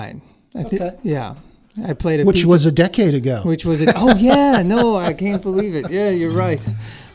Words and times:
I 0.00 0.12
thi- 0.54 0.76
Okay. 0.76 0.92
Yeah, 1.02 1.34
I 1.84 1.92
played 1.92 2.20
a 2.20 2.24
Which 2.24 2.36
pizza- 2.36 2.48
was 2.48 2.66
a 2.66 2.72
decade 2.72 3.14
ago. 3.14 3.40
which 3.44 3.64
was 3.64 3.82
it? 3.82 3.88
Oh 3.96 4.14
yeah, 4.16 4.62
no, 4.62 4.94
I 4.96 5.12
can't 5.12 5.42
believe 5.42 5.74
it. 5.74 5.90
Yeah, 5.90 6.10
you're 6.10 6.30
right. 6.32 6.64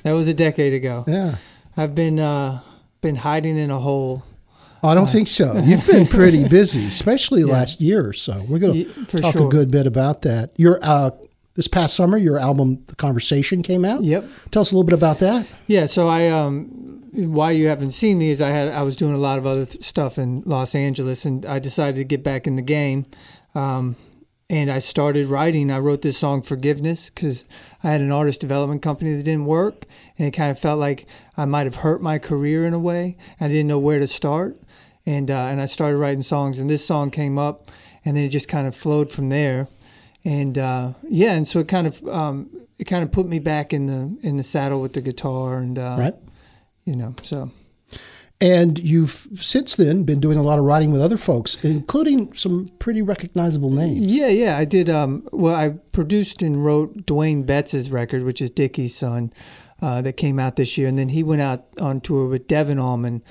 That 0.04 0.12
was 0.12 0.28
a 0.28 0.34
decade 0.34 0.74
ago. 0.74 1.06
yeah. 1.08 1.36
I've 1.78 1.96
been 1.96 2.20
uh, 2.20 2.60
been 3.02 3.16
hiding 3.16 3.58
in 3.58 3.72
a 3.72 3.80
hole. 3.80 4.24
I 4.84 4.94
don't 4.96 5.08
think 5.10 5.30
so. 5.30 5.58
You've 5.60 5.88
been 5.88 6.06
pretty 6.20 6.46
busy, 6.46 6.86
especially 6.86 7.42
Yeah. 7.42 7.54
last 7.54 7.80
year 7.80 8.06
or 8.06 8.12
so. 8.12 8.44
We're 8.50 8.60
going 8.60 8.84
to 8.84 9.06
for 9.06 9.18
talk 9.20 9.36
a 9.36 9.46
good 9.48 9.72
bit 9.72 9.88
about 9.88 10.24
that. 10.24 10.52
Your 10.58 10.78
uh, 10.84 11.12
this 11.56 11.70
past 11.70 11.96
summer, 11.96 12.18
your 12.18 12.38
album 12.38 12.84
"The 12.88 12.96
Conversation" 12.98 13.62
came 13.64 13.86
out. 13.86 14.04
Yep. 14.04 14.28
Tell 14.52 14.62
us 14.62 14.74
a 14.74 14.76
little 14.76 14.84
bit 14.86 14.94
about 14.98 15.20
that. 15.20 15.48
Yeah, 15.68 15.86
so 15.86 16.10
I 16.10 16.28
um 16.28 17.03
why 17.16 17.52
you 17.52 17.68
haven't 17.68 17.92
seen 17.92 18.18
me 18.18 18.30
is 18.32 18.42
I 18.42 18.50
had 18.50 18.70
I 18.70 18.82
was 18.84 18.96
doing 18.96 19.14
a 19.14 19.18
lot 19.18 19.38
of 19.38 19.46
other 19.46 19.66
th- 19.66 19.84
stuff 19.84 20.18
in 20.18 20.42
Los 20.46 20.76
Angeles 20.76 21.26
and 21.26 21.46
I 21.46 21.60
decided 21.60 21.96
to 21.98 22.04
get 22.04 22.24
back 22.24 22.48
in 22.48 22.56
the 22.56 22.62
game. 22.62 23.06
Um 23.56 23.96
and 24.50 24.70
I 24.70 24.80
started 24.80 25.28
writing. 25.28 25.72
I 25.72 25.80
wrote 25.80 26.02
this 26.02 26.18
song 26.18 26.42
Forgiveness 26.42 27.10
cuz 27.10 27.46
I 27.84 27.92
had 27.92 28.02
an 28.02 28.12
artist 28.12 28.42
development 28.42 28.82
company 28.82 29.16
that 29.16 29.24
didn't 29.24 29.46
work 29.46 29.86
and 30.18 30.28
it 30.28 30.32
kind 30.32 30.52
of 30.52 30.60
felt 30.60 30.80
like 30.80 31.06
I 31.38 31.46
might 31.46 31.66
have 31.66 31.78
hurt 31.78 32.02
my 32.02 32.18
career 32.20 32.66
in 32.66 32.74
a 32.74 32.80
way. 32.80 33.16
I 33.40 33.48
didn't 33.48 33.68
know 33.68 33.80
where 33.80 34.00
to 34.00 34.08
start. 34.08 34.58
And 35.06 35.30
uh, 35.30 35.48
and 35.52 35.62
I 35.62 35.66
started 35.66 35.98
writing 35.98 36.22
songs 36.22 36.60
and 36.60 36.70
this 36.70 36.86
song 36.86 37.12
came 37.12 37.38
up 37.38 37.70
and 38.06 38.16
then 38.18 38.24
it 38.26 38.30
just 38.30 38.48
kind 38.48 38.68
of 38.68 38.76
flowed 38.76 39.12
from 39.12 39.30
there. 39.30 39.68
And 40.26 40.58
uh, 40.58 40.94
yeah, 41.10 41.34
and 41.34 41.48
so 41.48 41.60
it 41.60 41.68
kind 41.68 41.86
of 41.88 42.08
um, 42.08 42.50
it 42.80 42.86
kind 42.86 43.04
of 43.04 43.12
put 43.12 43.28
me 43.28 43.40
back 43.40 43.74
in 43.74 43.86
the 43.88 44.18
in 44.28 44.38
the 44.38 44.44
saddle 44.44 44.82
with 44.82 44.94
the 44.94 45.02
guitar 45.02 45.58
and 45.58 45.78
uh, 45.78 45.96
Right. 46.00 46.16
You 46.86 46.96
know 46.96 47.16
so. 47.24 47.52
And 48.42 48.78
you've 48.78 49.28
since 49.36 49.78
then 49.78 50.04
been 50.04 50.20
doing 50.20 50.38
a 50.38 50.44
lot 50.44 50.60
of 50.60 50.66
writing 50.66 50.92
with 50.92 51.02
other 51.02 51.16
folks, 51.16 51.64
including 51.64 52.34
some 52.34 52.70
pretty 52.80 53.02
recognizable 53.02 53.70
names. 53.70 54.14
yeah 54.14 54.28
yeah 54.28 54.58
i 54.58 54.66
did 54.66 54.90
um 54.90 55.28
well 55.32 55.56
i 55.56 55.70
produced 55.70 56.42
and 56.42 56.66
wrote 56.66 57.06
duane 57.06 57.44
betts's 57.44 57.90
record 57.90 58.24
which 58.24 58.42
is 58.42 58.50
dickey's 58.50 58.96
son 58.98 59.32
uh, 59.84 60.02
that 60.02 60.14
came 60.14 60.40
out 60.40 60.56
this 60.56 60.78
year. 60.78 60.88
And 60.88 60.98
then 60.98 61.10
he 61.10 61.24
went 61.24 61.42
out 61.42 61.66
on 61.78 62.00
tour 62.00 62.28
with 62.28 62.48
devon 62.48 62.80
allman. 62.80 63.22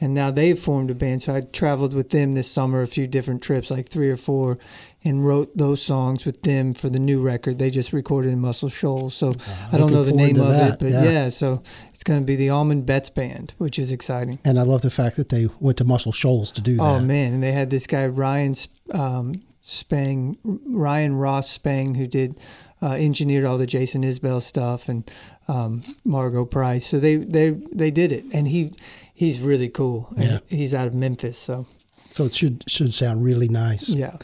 And 0.00 0.14
now 0.14 0.30
they've 0.30 0.58
formed 0.58 0.90
a 0.90 0.94
band. 0.94 1.22
So 1.22 1.34
i 1.34 1.42
traveled 1.42 1.92
with 1.92 2.08
them 2.10 2.32
this 2.32 2.50
summer 2.50 2.80
a 2.80 2.86
few 2.86 3.06
different 3.06 3.42
trips 3.42 3.70
like 3.70 3.90
three 3.90 4.08
or 4.08 4.16
four 4.16 4.58
and 5.04 5.26
wrote 5.26 5.54
those 5.56 5.82
songs 5.82 6.24
with 6.24 6.42
them 6.42 6.72
for 6.72 6.88
the 6.88 6.98
new 6.98 7.20
record. 7.20 7.58
They 7.58 7.68
just 7.68 7.92
recorded 7.92 8.32
in 8.32 8.40
muscle 8.40 8.70
shoals. 8.70 9.14
So 9.14 9.34
i 9.70 9.76
don't 9.76 9.92
know 9.92 10.02
the 10.02 10.12
name 10.12 10.40
of 10.40 10.48
that, 10.48 10.74
it 10.74 10.78
but 10.78 10.92
yeah. 10.92 11.04
yeah. 11.04 11.28
so 11.28 11.62
it's 11.98 12.04
going 12.04 12.20
to 12.20 12.24
be 12.24 12.36
the 12.36 12.48
allman 12.48 12.82
betts 12.82 13.10
band 13.10 13.54
which 13.58 13.76
is 13.76 13.90
exciting 13.90 14.38
And 14.44 14.56
I 14.56 14.62
love 14.62 14.82
the 14.82 14.90
fact 14.90 15.16
that 15.16 15.30
they 15.30 15.48
went 15.58 15.78
to 15.78 15.84
Muscle 15.84 16.12
Shoals 16.12 16.52
to 16.52 16.60
do 16.60 16.76
that. 16.76 16.82
Oh 16.82 17.00
man, 17.00 17.34
and 17.34 17.42
they 17.42 17.50
had 17.50 17.70
this 17.70 17.88
guy 17.88 18.06
Ryan 18.06 18.54
um, 18.92 19.42
Spang, 19.62 20.38
Ryan 20.44 21.16
Ross 21.16 21.50
Spang, 21.50 21.96
who 21.96 22.06
did 22.06 22.38
uh, 22.80 22.92
engineered 22.92 23.44
all 23.44 23.58
the 23.58 23.66
Jason 23.66 24.02
Isbell 24.04 24.40
stuff 24.40 24.88
and 24.88 25.10
um, 25.48 25.82
Margo 26.04 26.44
Price. 26.44 26.86
So 26.86 27.00
they 27.00 27.16
they 27.16 27.50
they 27.72 27.90
did 27.90 28.12
it, 28.12 28.24
and 28.32 28.46
he 28.46 28.72
he's 29.12 29.40
really 29.40 29.68
cool. 29.68 30.14
Yeah. 30.16 30.38
he's 30.46 30.72
out 30.72 30.86
of 30.86 30.94
Memphis, 30.94 31.36
so 31.36 31.66
So 32.12 32.26
it 32.26 32.34
should 32.34 32.62
should 32.68 32.94
sound 32.94 33.24
really 33.24 33.48
nice. 33.48 33.88
yeah, 33.90 34.16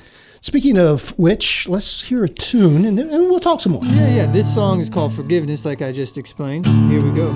Speaking 0.45 0.77
of 0.77 1.19
which, 1.19 1.67
let's 1.71 2.03
hear 2.03 2.23
a 2.23 2.29
tune 2.29 2.85
and 2.85 2.99
then 2.99 3.09
we'll 3.09 3.41
talk 3.41 3.63
some 3.63 3.73
more. 3.73 3.85
yeah, 3.87 4.09
yeah. 4.09 4.27
This 4.27 4.55
song 4.55 4.79
is 4.79 4.91
called 4.91 5.15
Forgiveness, 5.15 5.65
like 5.65 5.81
I 5.81 5.91
just 5.91 6.19
explained. 6.19 6.67
Here 6.67 7.03
we 7.03 7.11
go. 7.13 7.31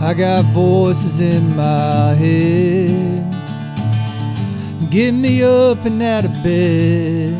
I 0.00 0.14
got 0.16 0.46
voices 0.54 1.20
in 1.20 1.54
my 1.54 2.14
head, 2.14 3.30
get 4.90 5.12
me 5.12 5.42
up 5.42 5.84
and 5.84 6.02
out 6.02 6.24
of 6.24 6.32
bed. 6.42 7.34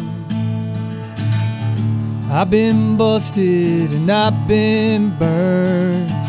I've 2.31 2.50
been 2.50 2.99
busted 2.99 3.93
and 3.94 4.10
I've 4.10 4.47
been 4.47 5.16
burned. 5.19 6.24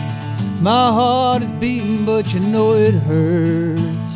My 0.62 0.92
heart 0.92 1.44
is 1.44 1.52
beating, 1.52 2.06
but 2.06 2.34
you 2.34 2.40
know 2.40 2.74
it 2.74 2.94
hurts. 2.94 4.12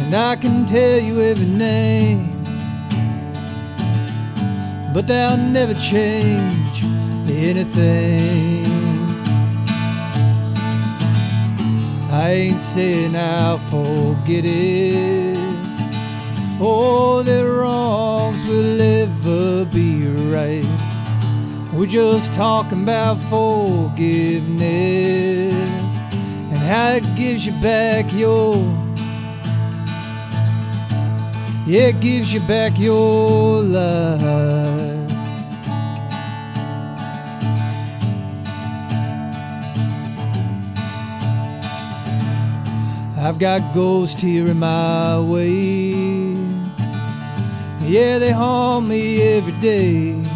And 0.00 0.14
I 0.14 0.36
can 0.36 0.64
tell 0.64 0.98
you 0.98 1.20
every 1.20 1.46
name, 1.46 2.44
but 4.94 5.06
they'll 5.06 5.36
never 5.36 5.74
change 5.74 6.82
anything. 7.28 8.66
I 12.10 12.30
ain't 12.30 12.60
saying 12.60 13.14
I'll 13.14 13.58
forget 13.58 14.44
it. 14.46 15.38
All 16.60 17.22
their 17.22 17.52
wrongs 17.52 18.42
will 18.44 18.80
ever 18.80 19.64
be 19.66 20.06
right. 20.06 20.77
We're 21.78 21.86
just 21.86 22.32
talking 22.32 22.82
about 22.82 23.20
forgiveness 23.30 24.52
and 26.50 26.58
how 26.58 26.94
it 26.94 27.14
gives 27.14 27.46
you 27.46 27.52
back 27.60 28.12
your. 28.12 28.56
Yeah, 31.68 31.90
it 31.90 32.00
gives 32.00 32.34
you 32.34 32.40
back 32.40 32.80
your 32.80 33.62
life. 33.62 35.12
I've 43.16 43.38
got 43.38 43.72
ghosts 43.72 44.20
here 44.20 44.48
in 44.48 44.58
my 44.58 45.20
way. 45.20 45.54
Yeah, 47.86 48.18
they 48.18 48.32
haunt 48.32 48.88
me 48.88 49.22
every 49.22 49.52
day. 49.60 50.27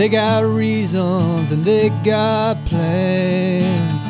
They 0.00 0.08
got 0.08 0.44
reasons 0.46 1.52
and 1.52 1.62
they 1.62 1.90
got 2.02 2.64
plans. 2.64 4.02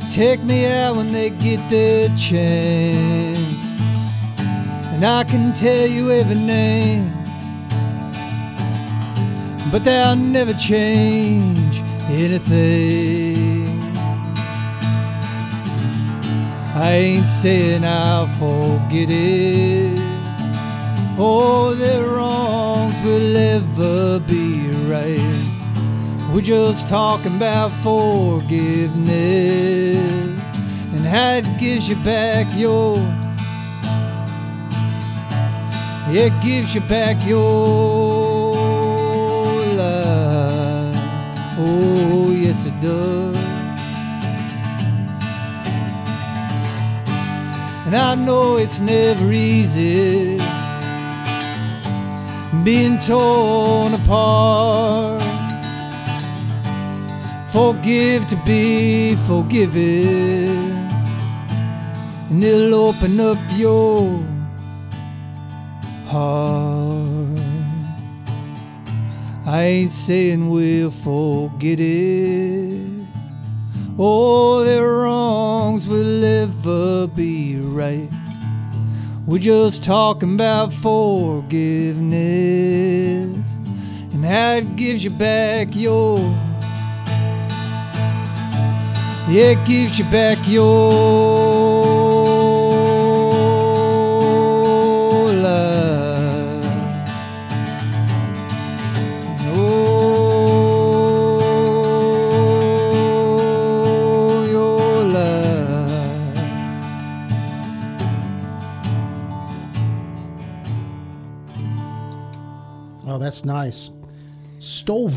They 0.00 0.14
Take 0.14 0.42
me 0.42 0.64
out 0.64 0.96
when 0.96 1.12
they 1.12 1.28
get 1.28 1.68
their 1.68 2.08
chance. 2.16 3.62
And 4.38 5.04
I 5.04 5.24
can 5.24 5.52
tell 5.52 5.86
you 5.86 6.10
every 6.10 6.36
name, 6.36 7.12
but 9.70 9.84
they'll 9.84 10.16
never 10.16 10.54
change 10.54 11.82
anything. 12.08 13.68
I 16.74 16.92
ain't 16.94 17.26
saying 17.26 17.84
I'll 17.84 18.26
forget 18.38 19.10
it. 19.10 20.00
Oh, 21.18 21.74
their 21.74 22.08
wrongs 22.08 22.98
will 23.02 23.36
ever 23.36 24.18
be 24.20 24.65
right. 24.86 25.18
We're 26.32 26.40
just 26.42 26.86
talking 26.86 27.36
about 27.36 27.72
forgiveness 27.82 28.96
and 30.94 31.06
how 31.06 31.34
it 31.34 31.58
gives 31.58 31.88
you 31.88 31.96
back 31.96 32.46
your. 32.56 32.98
It 36.08 36.32
gives 36.40 36.74
you 36.74 36.80
back 36.82 37.26
your 37.26 38.54
life. 39.74 40.96
Oh, 41.58 42.30
yes, 42.30 42.64
it 42.64 42.80
does. 42.80 43.36
And 47.86 47.96
I 47.96 48.14
know 48.14 48.56
it's 48.56 48.80
never 48.80 49.32
easy 49.32 50.38
being 52.66 52.98
torn 52.98 53.94
apart. 53.94 55.22
Forgive 57.52 58.26
to 58.26 58.34
be 58.44 59.14
forgiven, 59.28 60.74
and 62.28 62.42
it'll 62.42 62.74
open 62.74 63.20
up 63.20 63.38
your 63.52 64.20
heart. 66.06 67.38
I 69.46 69.62
ain't 69.62 69.92
saying 69.92 70.50
we'll 70.50 70.90
forget 70.90 71.78
it. 71.78 73.06
All 73.96 74.64
their 74.64 74.88
wrongs 74.88 75.86
will 75.86 76.24
ever 76.24 77.06
be 77.06 77.60
right. 77.60 78.25
We're 79.26 79.38
just 79.40 79.82
talking 79.82 80.34
about 80.34 80.72
forgiveness 80.72 82.06
and 84.12 84.24
how 84.24 84.54
it 84.58 84.76
gives 84.76 85.02
you 85.02 85.10
back 85.10 85.74
your. 85.74 86.20
Yeah, 89.28 89.56
it 89.56 89.66
gives 89.66 89.98
you 89.98 90.04
back 90.04 90.46
your 90.46 91.85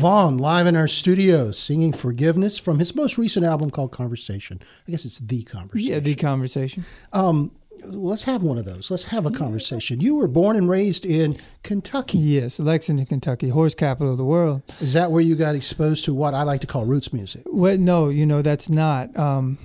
Vaughan 0.00 0.38
live 0.38 0.66
in 0.66 0.76
our 0.76 0.88
studio 0.88 1.52
singing 1.52 1.92
Forgiveness 1.92 2.58
from 2.58 2.78
his 2.78 2.94
most 2.94 3.18
recent 3.18 3.44
album 3.44 3.70
called 3.70 3.92
Conversation. 3.92 4.58
I 4.88 4.92
guess 4.92 5.04
it's 5.04 5.18
The 5.18 5.42
Conversation. 5.42 5.92
Yeah, 5.92 6.00
the 6.00 6.14
conversation. 6.14 6.86
Um, 7.12 7.50
let's 7.84 8.22
have 8.22 8.42
one 8.42 8.56
of 8.56 8.64
those. 8.64 8.90
Let's 8.90 9.04
have 9.04 9.26
a 9.26 9.30
conversation. 9.30 10.00
You 10.00 10.14
were 10.14 10.26
born 10.26 10.56
and 10.56 10.70
raised 10.70 11.04
in 11.04 11.36
Kentucky. 11.64 12.16
Yes, 12.16 12.58
Lexington, 12.58 13.04
Kentucky, 13.04 13.50
horse 13.50 13.74
capital 13.74 14.12
of 14.12 14.16
the 14.16 14.24
world. 14.24 14.62
Is 14.80 14.94
that 14.94 15.12
where 15.12 15.20
you 15.20 15.36
got 15.36 15.54
exposed 15.54 16.06
to 16.06 16.14
what 16.14 16.32
I 16.32 16.44
like 16.44 16.62
to 16.62 16.66
call 16.66 16.86
roots 16.86 17.12
music? 17.12 17.42
Well, 17.44 17.76
no, 17.76 18.08
you 18.08 18.24
know 18.24 18.40
that's 18.40 18.70
not. 18.70 19.14
Um, 19.18 19.58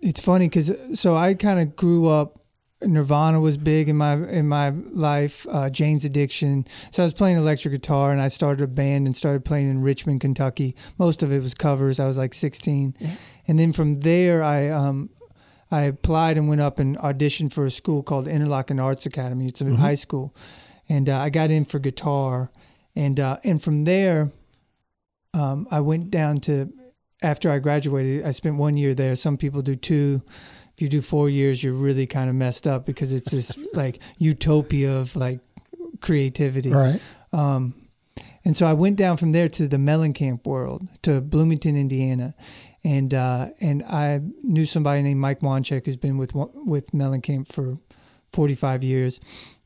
it's 0.00 0.18
funny 0.18 0.48
because 0.48 0.72
so 0.98 1.16
I 1.16 1.34
kind 1.34 1.60
of 1.60 1.76
grew 1.76 2.08
up. 2.08 2.37
Nirvana 2.82 3.40
was 3.40 3.58
big 3.58 3.88
in 3.88 3.96
my 3.96 4.14
in 4.14 4.46
my 4.46 4.70
life. 4.70 5.46
Uh, 5.50 5.68
Jane's 5.68 6.04
Addiction. 6.04 6.66
So 6.92 7.02
I 7.02 7.06
was 7.06 7.12
playing 7.12 7.36
electric 7.36 7.72
guitar, 7.72 8.12
and 8.12 8.20
I 8.20 8.28
started 8.28 8.62
a 8.62 8.68
band 8.68 9.06
and 9.06 9.16
started 9.16 9.44
playing 9.44 9.68
in 9.68 9.82
Richmond, 9.82 10.20
Kentucky. 10.20 10.76
Most 10.96 11.22
of 11.22 11.32
it 11.32 11.42
was 11.42 11.54
covers. 11.54 11.98
I 11.98 12.06
was 12.06 12.18
like 12.18 12.34
16, 12.34 12.94
and 13.48 13.58
then 13.58 13.72
from 13.72 14.00
there, 14.00 14.44
I 14.44 14.68
um, 14.68 15.10
I 15.70 15.82
applied 15.82 16.38
and 16.38 16.48
went 16.48 16.60
up 16.60 16.78
and 16.78 16.96
auditioned 16.98 17.52
for 17.52 17.66
a 17.66 17.70
school 17.70 18.02
called 18.02 18.26
Interlochen 18.26 18.82
Arts 18.82 19.06
Academy. 19.06 19.46
It's 19.46 19.60
a 19.60 19.74
high 19.74 19.94
school, 19.94 20.34
and 20.88 21.08
uh, 21.08 21.18
I 21.18 21.30
got 21.30 21.50
in 21.50 21.64
for 21.64 21.80
guitar, 21.80 22.50
and 22.94 23.18
uh, 23.18 23.38
and 23.42 23.60
from 23.62 23.84
there, 23.84 24.30
um, 25.34 25.66
I 25.70 25.80
went 25.80 26.12
down 26.12 26.38
to 26.42 26.72
after 27.22 27.50
I 27.50 27.58
graduated. 27.58 28.24
I 28.24 28.30
spent 28.30 28.56
one 28.56 28.76
year 28.76 28.94
there. 28.94 29.16
Some 29.16 29.36
people 29.36 29.62
do 29.62 29.76
two. 29.76 30.22
If 30.78 30.82
you 30.82 30.88
do 30.88 31.02
four 31.02 31.28
years, 31.28 31.60
you're 31.60 31.72
really 31.72 32.06
kind 32.06 32.30
of 32.30 32.36
messed 32.36 32.68
up 32.68 32.86
because 32.86 33.12
it's 33.12 33.32
this 33.32 33.58
like 33.74 33.98
utopia 34.18 34.96
of 34.96 35.16
like 35.16 35.40
creativity. 36.00 36.70
Right. 36.70 37.00
Um, 37.32 37.74
and 38.44 38.56
so 38.56 38.64
I 38.64 38.74
went 38.74 38.94
down 38.94 39.16
from 39.16 39.32
there 39.32 39.48
to 39.48 39.66
the 39.66 39.76
Mellencamp 39.76 40.46
world, 40.46 40.86
to 41.02 41.20
Bloomington, 41.20 41.76
Indiana, 41.76 42.32
and 42.84 43.12
uh, 43.12 43.48
and 43.60 43.82
I 43.82 44.20
knew 44.44 44.66
somebody 44.66 45.02
named 45.02 45.18
Mike 45.18 45.40
Wanchic 45.40 45.84
who's 45.84 45.96
been 45.96 46.16
with 46.16 46.32
with 46.32 46.92
Mellencamp 46.92 47.48
for 47.48 47.78
45 48.32 48.84
years, 48.84 49.18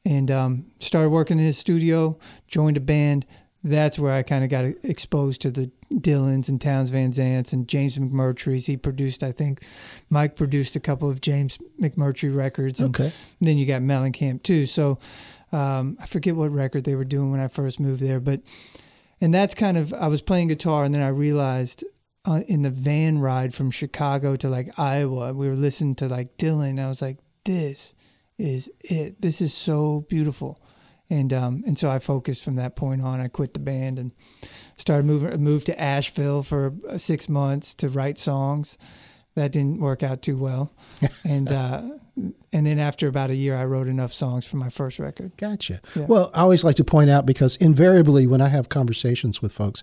and 0.06 0.30
um, 0.30 0.64
started 0.78 1.10
working 1.10 1.38
in 1.38 1.44
his 1.44 1.58
studio, 1.58 2.18
joined 2.48 2.78
a 2.78 2.80
band. 2.80 3.26
That's 3.62 3.98
where 3.98 4.14
I 4.14 4.22
kind 4.22 4.44
of 4.44 4.48
got 4.48 4.64
exposed 4.82 5.42
to 5.42 5.50
the 5.50 5.70
Dylans 6.00 6.48
and 6.48 6.60
Townes 6.60 6.90
Van 6.90 7.12
Zandts 7.12 7.52
and 7.52 7.68
James 7.68 7.96
McMurtry's. 7.98 8.66
He 8.66 8.76
produced, 8.76 9.22
I 9.22 9.32
think, 9.32 9.62
Mike 10.10 10.36
produced 10.36 10.76
a 10.76 10.80
couple 10.80 11.08
of 11.10 11.20
James 11.20 11.58
McMurtry 11.80 12.34
records. 12.34 12.80
And 12.80 12.94
Okay. 12.94 13.12
then 13.40 13.58
you 13.58 13.66
got 13.66 13.82
Mellencamp 13.82 14.42
too. 14.42 14.66
So 14.66 14.98
um, 15.52 15.96
I 16.00 16.06
forget 16.06 16.34
what 16.36 16.50
record 16.50 16.84
they 16.84 16.94
were 16.94 17.04
doing 17.04 17.30
when 17.30 17.40
I 17.40 17.48
first 17.48 17.78
moved 17.80 18.00
there, 18.00 18.20
but 18.20 18.40
and 19.20 19.32
that's 19.34 19.54
kind 19.54 19.76
of 19.76 19.92
I 19.94 20.06
was 20.08 20.22
playing 20.22 20.48
guitar 20.48 20.82
and 20.84 20.94
then 20.94 21.02
I 21.02 21.08
realized 21.08 21.84
uh, 22.24 22.40
in 22.48 22.62
the 22.62 22.70
van 22.70 23.18
ride 23.18 23.52
from 23.54 23.70
Chicago 23.70 24.34
to 24.36 24.48
like 24.48 24.78
Iowa, 24.78 25.32
we 25.34 25.48
were 25.48 25.54
listening 25.56 25.94
to 25.96 26.08
like 26.08 26.36
Dylan. 26.38 26.80
I 26.82 26.88
was 26.88 27.02
like, 27.02 27.18
this 27.44 27.94
is 28.38 28.70
it. 28.80 29.20
This 29.20 29.40
is 29.40 29.52
so 29.52 30.06
beautiful. 30.08 30.58
And 31.12 31.30
um, 31.34 31.62
and 31.66 31.78
so 31.78 31.90
I 31.90 31.98
focused 31.98 32.42
from 32.42 32.54
that 32.54 32.74
point 32.74 33.02
on. 33.02 33.20
I 33.20 33.28
quit 33.28 33.52
the 33.52 33.60
band 33.60 33.98
and 33.98 34.12
started 34.78 35.04
moving. 35.04 35.38
Moved 35.42 35.66
to 35.66 35.78
Asheville 35.78 36.42
for 36.42 36.72
uh, 36.88 36.96
six 36.96 37.28
months 37.28 37.74
to 37.76 37.90
write 37.90 38.16
songs. 38.16 38.78
That 39.34 39.52
didn't 39.52 39.78
work 39.78 40.02
out 40.02 40.22
too 40.22 40.38
well. 40.38 40.72
and 41.24 41.52
uh, 41.52 41.82
and 42.50 42.66
then 42.66 42.78
after 42.78 43.08
about 43.08 43.28
a 43.28 43.34
year, 43.34 43.54
I 43.58 43.66
wrote 43.66 43.88
enough 43.88 44.10
songs 44.10 44.46
for 44.46 44.56
my 44.56 44.70
first 44.70 44.98
record. 44.98 45.32
Gotcha. 45.36 45.82
Yeah. 45.94 46.06
Well, 46.06 46.30
I 46.32 46.40
always 46.40 46.64
like 46.64 46.76
to 46.76 46.84
point 46.84 47.10
out 47.10 47.26
because 47.26 47.56
invariably 47.56 48.26
when 48.26 48.40
I 48.40 48.48
have 48.48 48.70
conversations 48.70 49.42
with 49.42 49.52
folks, 49.52 49.82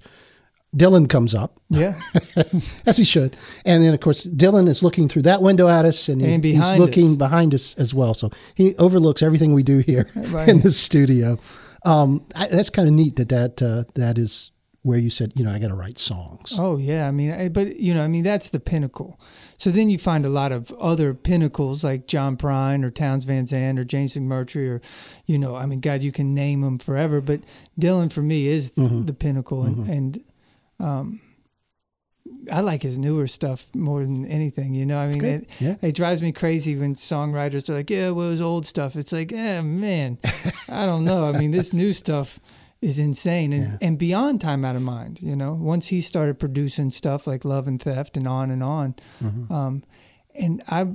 Dylan 0.76 1.10
comes 1.10 1.34
up, 1.34 1.60
Yeah, 1.70 2.00
as 2.86 2.98
he 2.98 3.04
should. 3.04 3.36
And 3.66 3.84
then, 3.84 3.94
of 3.94 4.00
course, 4.02 4.26
Dylan 4.26 4.68
is 4.70 4.84
looking 4.84 5.10
through 5.10 5.24
that 5.24 5.42
window 5.42 5.68
at 5.68 5.84
us 5.86 6.08
and, 6.10 6.22
he- 6.22 6.32
And 6.34 6.44
he's 6.44 6.74
looking 6.76 7.12
us. 7.12 7.16
behind 7.16 7.54
us 7.56 7.74
as 7.76 7.94
well. 7.94 8.14
So 8.14 8.30
he 8.54 8.76
overlooks 8.76 9.22
everything 9.24 9.54
we 9.54 9.64
do 9.64 9.80
here 9.80 10.10
Right. 10.16 10.48
in 10.48 10.62
the 10.62 10.72
studio. 10.72 11.40
Um, 11.86 12.26
I, 12.36 12.48
that's 12.48 12.70
kind 12.70 12.88
of 12.88 12.94
neat 12.94 13.16
that 13.16 13.30
that, 13.30 13.62
uh, 13.62 13.86
that 13.96 14.18
is 14.18 14.52
where 14.82 14.98
you 15.00 15.10
said, 15.10 15.34
you 15.36 15.44
know, 15.44 15.52
I 15.52 15.60
got 15.60 15.68
to 15.70 15.76
write 15.76 15.98
songs. 15.98 16.56
Oh 16.58 16.78
yeah, 16.78 17.08
I 17.08 17.12
mean, 17.12 17.32
I, 17.32 17.50
but 17.50 17.76
you 17.78 17.94
know, 17.94 18.02
I 18.04 18.08
mean, 18.08 18.24
that's 18.24 18.50
the 18.50 18.60
pinnacle. 18.60 19.20
So 19.58 19.72
then 19.72 19.90
you 19.90 19.98
find 19.98 20.26
a 20.26 20.30
lot 20.30 20.52
of 20.54 20.72
other 20.74 21.14
pinnacles 21.14 21.84
like 21.84 22.08
John 22.08 22.38
Prine 22.38 22.84
or 22.86 22.90
Townes 22.90 23.26
Van 23.26 23.46
Zandt 23.46 23.78
or 23.78 23.84
James 23.84 24.14
McMurtry 24.14 24.70
or, 24.70 24.82
you 25.26 25.38
know, 25.38 25.56
I 25.56 25.66
mean, 25.66 25.82
God, 25.82 26.02
you 26.02 26.12
can 26.14 26.34
name 26.34 26.62
them 26.62 26.78
forever. 26.80 27.20
But 27.22 27.42
Dylan 27.80 28.12
for 28.12 28.22
me 28.22 28.48
is 28.48 28.72
Mhm. 28.72 29.06
the 29.06 29.14
pinnacle, 29.14 29.64
and, 29.64 29.88
and 29.90 30.24
um, 30.80 31.22
I 32.52 32.62
like 32.62 32.82
his 32.82 32.98
newer 32.98 33.28
stuff 33.28 33.70
more 33.76 34.04
than 34.04 34.26
anything. 34.26 34.74
You 34.74 34.86
know, 34.86 34.98
I 35.00 35.08
mean, 35.08 35.24
it, 35.24 35.50
Yeah. 35.60 35.76
it 35.82 35.94
drives 35.96 36.22
me 36.22 36.32
crazy 36.32 36.76
when 36.76 36.96
songwriters 36.96 37.70
are 37.70 37.74
like, 37.76 37.90
"Yeah, 37.90 38.12
well, 38.12 38.28
it 38.28 38.32
was 38.32 38.42
old 38.42 38.66
stuff." 38.66 38.96
It's 38.96 39.12
like, 39.12 39.32
"Yeah, 39.32 39.62
man, 39.62 40.18
I 40.70 40.86
don't 40.86 41.06
know." 41.06 41.26
I 41.26 41.38
mean, 41.38 41.52
this 41.52 41.74
new 41.74 41.92
stuff 41.94 42.40
is 42.82 42.98
insane 43.00 43.52
and 43.54 43.64
Yeah. 43.64 43.78
and 43.82 43.98
beyond 43.98 44.42
time 44.42 44.64
out 44.64 44.76
of 44.76 44.82
mind. 44.82 45.22
You 45.22 45.36
know, 45.36 45.54
once 45.54 45.88
he 45.88 46.02
started 46.02 46.40
producing 46.40 46.92
stuff 46.92 47.28
like 47.28 47.46
Love 47.46 47.68
and 47.68 47.82
Theft 47.82 48.16
and 48.18 48.28
on 48.28 48.52
and 48.52 48.64
on, 48.64 48.96
Mm-hmm. 49.24 49.52
um, 49.54 49.84
and 50.36 50.64
I. 50.68 50.88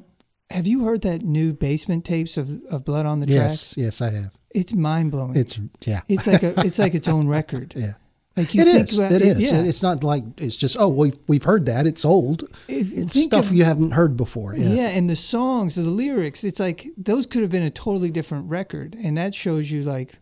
Have 0.50 0.66
you 0.66 0.84
heard 0.84 1.00
that 1.02 1.22
new 1.22 1.52
basement 1.54 2.04
tapes 2.04 2.36
of, 2.36 2.60
of 2.70 2.84
Blood 2.84 3.06
on 3.06 3.18
the 3.20 3.26
Tracks? 3.26 3.74
Yes, 3.76 4.00
yes, 4.00 4.00
I 4.02 4.10
have. 4.12 4.30
It's 4.50 4.74
mind 4.74 5.10
blowing. 5.10 5.34
It's 5.36 5.58
yeah, 5.84 6.02
it's 6.06 6.26
like 6.28 6.42
a 6.42 6.60
it's 6.64 6.78
like 6.78 6.94
its 6.94 7.08
own 7.08 7.26
record. 7.26 7.72
yeah. 7.76 7.94
Like 8.36 8.52
you 8.52 8.62
It 8.62 8.64
think 8.64 8.88
is. 8.88 8.98
about 8.98 9.12
It 9.12 9.22
is. 9.22 9.38
Yeah, 9.52 9.62
It's 9.62 9.80
not 9.82 10.02
like 10.02 10.24
it's 10.38 10.56
just 10.56 10.76
oh 10.78 10.88
we've 10.88 11.16
we've 11.28 11.44
heard 11.44 11.66
that. 11.66 11.86
It's 11.86 12.04
old. 12.04 12.42
It- 12.68 12.92
It's 12.92 13.20
stuff 13.22 13.46
of- 13.46 13.52
you 13.52 13.64
haven't 13.64 13.92
heard 13.92 14.16
before. 14.16 14.54
Yes. 14.56 14.74
Yeah, 14.76 14.88
and 14.88 15.08
the 15.08 15.14
songs, 15.16 15.76
the 15.76 15.82
lyrics, 15.82 16.42
it's 16.42 16.58
like 16.58 16.88
those 16.96 17.26
could 17.26 17.42
have 17.42 17.50
been 17.50 17.62
a 17.62 17.70
totally 17.70 18.10
different 18.10 18.48
record, 18.50 18.96
and 19.00 19.16
that 19.16 19.34
shows 19.34 19.70
you 19.70 19.82
like 19.82 20.18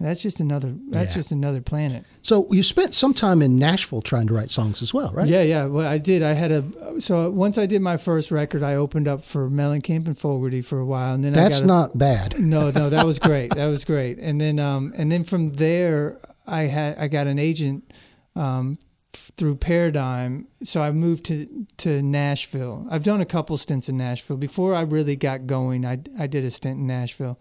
that's 0.00 0.22
just 0.22 0.38
another 0.38 0.72
that's 0.90 1.10
Yeah. 1.12 1.14
just 1.16 1.32
another 1.32 1.60
planet. 1.60 2.04
So 2.22 2.46
you 2.52 2.62
spent 2.62 2.94
some 2.94 3.14
time 3.14 3.42
in 3.42 3.56
Nashville 3.58 4.00
trying 4.02 4.28
to 4.28 4.34
write 4.34 4.48
songs 4.50 4.80
as 4.80 4.94
well, 4.94 5.10
right? 5.12 5.26
Yeah, 5.26 5.42
yeah. 5.42 5.64
Well, 5.66 5.86
I 5.88 5.98
did. 5.98 6.22
I 6.22 6.34
had 6.34 6.52
a 6.52 6.64
so 7.00 7.30
once 7.30 7.58
I 7.58 7.66
did 7.66 7.80
my 7.82 7.96
first 7.96 8.30
record, 8.30 8.62
I 8.62 8.74
opened 8.74 9.08
up 9.08 9.24
for 9.24 9.50
Mellencamp 9.50 10.06
and 10.06 10.16
Fogerty 10.16 10.60
for 10.62 10.78
a 10.78 10.84
while, 10.86 11.14
and 11.14 11.24
then 11.24 11.32
I 11.34 11.42
That's 11.42 11.58
got 11.60 11.64
a- 11.64 11.66
not 11.66 11.98
bad. 11.98 12.38
no, 12.40 12.70
no, 12.70 12.90
that 12.90 13.06
was 13.06 13.18
great. 13.28 13.54
That 13.56 13.66
was 13.66 13.84
great. 13.84 14.18
And 14.18 14.40
then, 14.40 14.58
um, 14.60 14.92
and 14.96 15.10
then 15.10 15.24
from 15.24 15.52
there, 15.54 16.18
I 16.48 16.62
had 16.62 16.98
I 16.98 17.08
got 17.08 17.26
an 17.26 17.38
agent 17.38 17.92
um, 18.34 18.78
through 19.12 19.56
Paradigm. 19.56 20.46
So 20.62 20.82
I 20.82 20.90
moved 20.90 21.24
to 21.26 21.66
to 21.78 22.02
Nashville. 22.02 22.86
I've 22.90 23.04
done 23.04 23.20
a 23.20 23.26
couple 23.26 23.56
stints 23.58 23.88
in 23.88 23.96
Nashville 23.96 24.36
before 24.36 24.74
I 24.74 24.82
really 24.82 25.16
got 25.16 25.46
going. 25.46 25.84
I 25.84 25.98
I 26.18 26.26
did 26.26 26.44
a 26.44 26.50
stint 26.50 26.80
in 26.80 26.86
Nashville. 26.86 27.38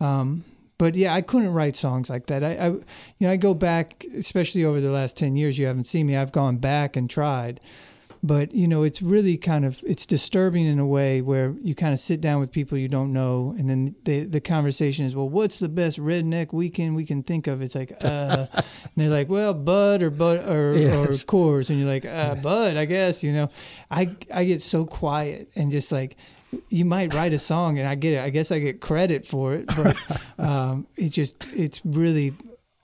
Um, 0.00 0.44
but 0.78 0.94
yeah, 0.94 1.14
I 1.14 1.22
couldn't 1.22 1.54
write 1.54 1.74
songs 1.74 2.10
like 2.10 2.26
that. 2.26 2.44
I, 2.44 2.50
I, 2.52 2.68
you 2.68 2.82
know, 3.20 3.30
I 3.30 3.36
go 3.36 3.54
back, 3.54 4.04
especially 4.14 4.64
over 4.64 4.80
the 4.80 4.90
last 4.90 5.16
ten 5.16 5.34
years. 5.34 5.58
You 5.58 5.66
haven't 5.66 5.84
seen 5.84 6.06
me. 6.06 6.16
I've 6.16 6.32
gone 6.32 6.58
back 6.58 6.96
and 6.96 7.08
tried, 7.08 7.60
but 8.22 8.52
you 8.54 8.66
know, 8.68 8.82
it's 8.82 9.02
really 9.02 9.36
kind 9.36 9.64
of 9.64 9.82
it's 9.86 10.06
disturbing 10.06 10.66
in 10.66 10.78
a 10.78 10.86
way 10.86 11.20
where 11.22 11.54
you 11.62 11.74
kind 11.74 11.92
of 11.92 12.00
sit 12.00 12.20
down 12.20 12.40
with 12.40 12.50
people 12.50 12.76
you 12.78 12.88
don't 12.88 13.12
know, 13.12 13.54
and 13.58 13.68
then 13.68 13.94
the 14.04 14.24
the 14.24 14.40
conversation 14.40 15.04
is, 15.04 15.14
well, 15.14 15.28
what's 15.28 15.58
the 15.58 15.68
best 15.68 15.98
redneck 15.98 16.52
weekend 16.52 16.96
we 16.96 17.04
can 17.04 17.22
think 17.22 17.46
of? 17.46 17.62
It's 17.62 17.74
like, 17.74 17.92
uh, 18.02 18.46
and 18.54 18.64
they're 18.96 19.08
like, 19.08 19.28
well, 19.28 19.54
Bud 19.54 20.02
or 20.02 20.10
Bud 20.10 20.48
or, 20.48 20.70
or 20.70 20.76
Yes. 20.76 21.24
Coors, 21.24 21.70
and 21.70 21.78
you're 21.78 21.88
like, 21.88 22.04
uh, 22.04 22.34
Bud, 22.36 22.76
I 22.76 22.84
guess. 22.84 23.22
You 23.22 23.32
know, 23.32 23.50
I 23.90 24.14
I 24.32 24.44
get 24.44 24.60
so 24.62 24.84
quiet 24.84 25.50
and 25.56 25.70
just 25.70 25.92
like 25.92 26.16
you 26.68 26.84
might 26.84 27.12
write 27.12 27.34
a 27.34 27.38
song 27.38 27.78
and 27.78 27.88
I 27.88 27.94
get 27.94 28.14
it. 28.14 28.20
I 28.20 28.30
guess 28.30 28.52
I 28.52 28.58
get 28.58 28.80
credit 28.80 29.26
for 29.26 29.54
it, 29.54 29.66
but 29.66 29.96
um, 30.38 30.86
it 30.96 31.10
just 31.10 31.36
it's 31.54 31.80
really 31.84 32.34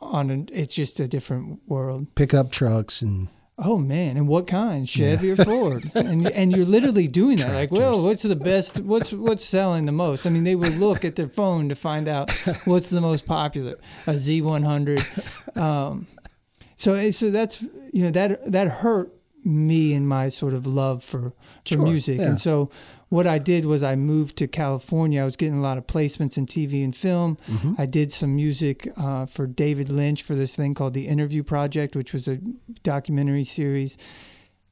on 0.01 0.31
an 0.31 0.49
it's 0.53 0.75
just 0.75 1.01
a 1.01 1.09
different 1.09 1.61
world. 1.69 2.13
Pickup 2.15 2.51
trucks 2.51 3.03
and 3.03 3.29
Oh 3.59 3.79
man, 3.79 4.17
and 4.17 4.27
what 4.27 4.47
kind? 4.47 4.89
Chevy 4.89 5.33
or 5.33 5.37
Ford? 5.37 5.91
and 5.95 6.27
and 6.29 6.57
you're 6.57 6.65
literally 6.65 7.07
doing 7.07 7.37
that. 7.39 7.53
Like, 7.53 7.71
well, 7.71 8.05
what's 8.05 8.23
the 8.23 8.35
best? 8.35 8.81
What's 8.81 9.13
what's 9.13 9.45
selling 9.45 9.85
the 9.85 9.93
most? 9.93 10.27
I 10.27 10.31
mean, 10.31 10.45
they 10.45 10.55
would 10.55 10.79
look 10.79 11.05
at 11.05 11.17
their 11.17 11.29
phone 11.29 11.69
to 11.69 11.75
find 11.75 12.09
out 12.09 12.31
what's 12.65 12.91
the 12.91 13.01
most 13.01 13.27
popular. 13.27 13.79
A 14.07 14.13
Z100. 14.13 15.59
Um, 15.59 16.07
so 16.77 17.11
so 17.11 17.31
that's 17.31 17.63
you 17.93 18.05
know 18.05 18.11
that 18.11 18.51
that 18.51 18.69
hurt 18.69 19.13
me 19.45 19.93
and 19.95 20.09
my 20.09 20.29
sort 20.29 20.55
of 20.55 20.67
love 20.67 21.03
for 21.03 21.31
for 21.31 21.35
Sure, 21.75 21.83
music, 21.83 22.19
yeah. 22.21 22.27
and 22.29 22.41
so 22.41 22.71
what 23.09 23.27
I 23.27 23.39
did 23.39 23.65
was 23.67 23.83
I 23.83 23.95
moved 23.97 24.37
to 24.37 24.47
California. 24.49 25.21
I 25.21 25.25
was 25.25 25.37
getting 25.37 25.59
a 25.59 25.63
lot 25.63 25.77
of 25.79 25.87
placements 25.87 26.39
in 26.39 26.47
TV 26.47 26.83
and 26.83 26.97
film. 26.97 27.37
Mm-hmm. 27.49 27.75
I 27.77 27.85
did 27.87 28.11
some 28.13 28.35
music 28.37 28.91
uh, 28.97 29.27
for 29.27 29.47
David 29.47 29.89
Lynch 29.91 30.23
for 30.23 30.35
this 30.35 30.57
thing 30.57 30.75
called 30.75 30.95
the 30.95 31.07
Interview 31.09 31.43
Project, 31.43 31.95
which 31.95 32.13
was 32.15 32.27
a 32.29 32.39
documentary 32.83 33.45
series. 33.45 33.99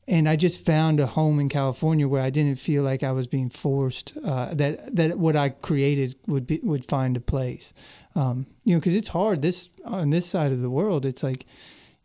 and 0.09 0.29
I 0.29 0.37
just 0.37 0.65
found 0.65 0.99
a 1.01 1.07
home 1.07 1.39
in 1.39 1.49
California 1.49 2.09
where 2.09 2.23
I 2.23 2.31
didn't 2.31 2.59
feel 2.59 2.83
like 2.83 3.03
I 3.03 3.13
was 3.13 3.27
being 3.27 3.51
forced. 3.51 4.15
Uh, 4.25 4.55
that 4.55 4.97
that 4.97 5.19
what 5.19 5.37
I 5.37 5.51
created 5.51 6.15
would 6.27 6.47
be 6.47 6.61
would 6.63 6.85
find 6.85 7.17
a 7.17 7.21
place. 7.21 7.73
Um, 8.17 8.47
you 8.65 8.75
know, 8.75 8.81
because 8.81 8.97
it's 8.97 9.09
hard. 9.09 9.43
This 9.43 9.69
on 9.85 10.11
this 10.11 10.27
side 10.27 10.51
of 10.53 10.61
the 10.63 10.71
world, 10.71 11.05
it's 11.05 11.23
like, 11.23 11.45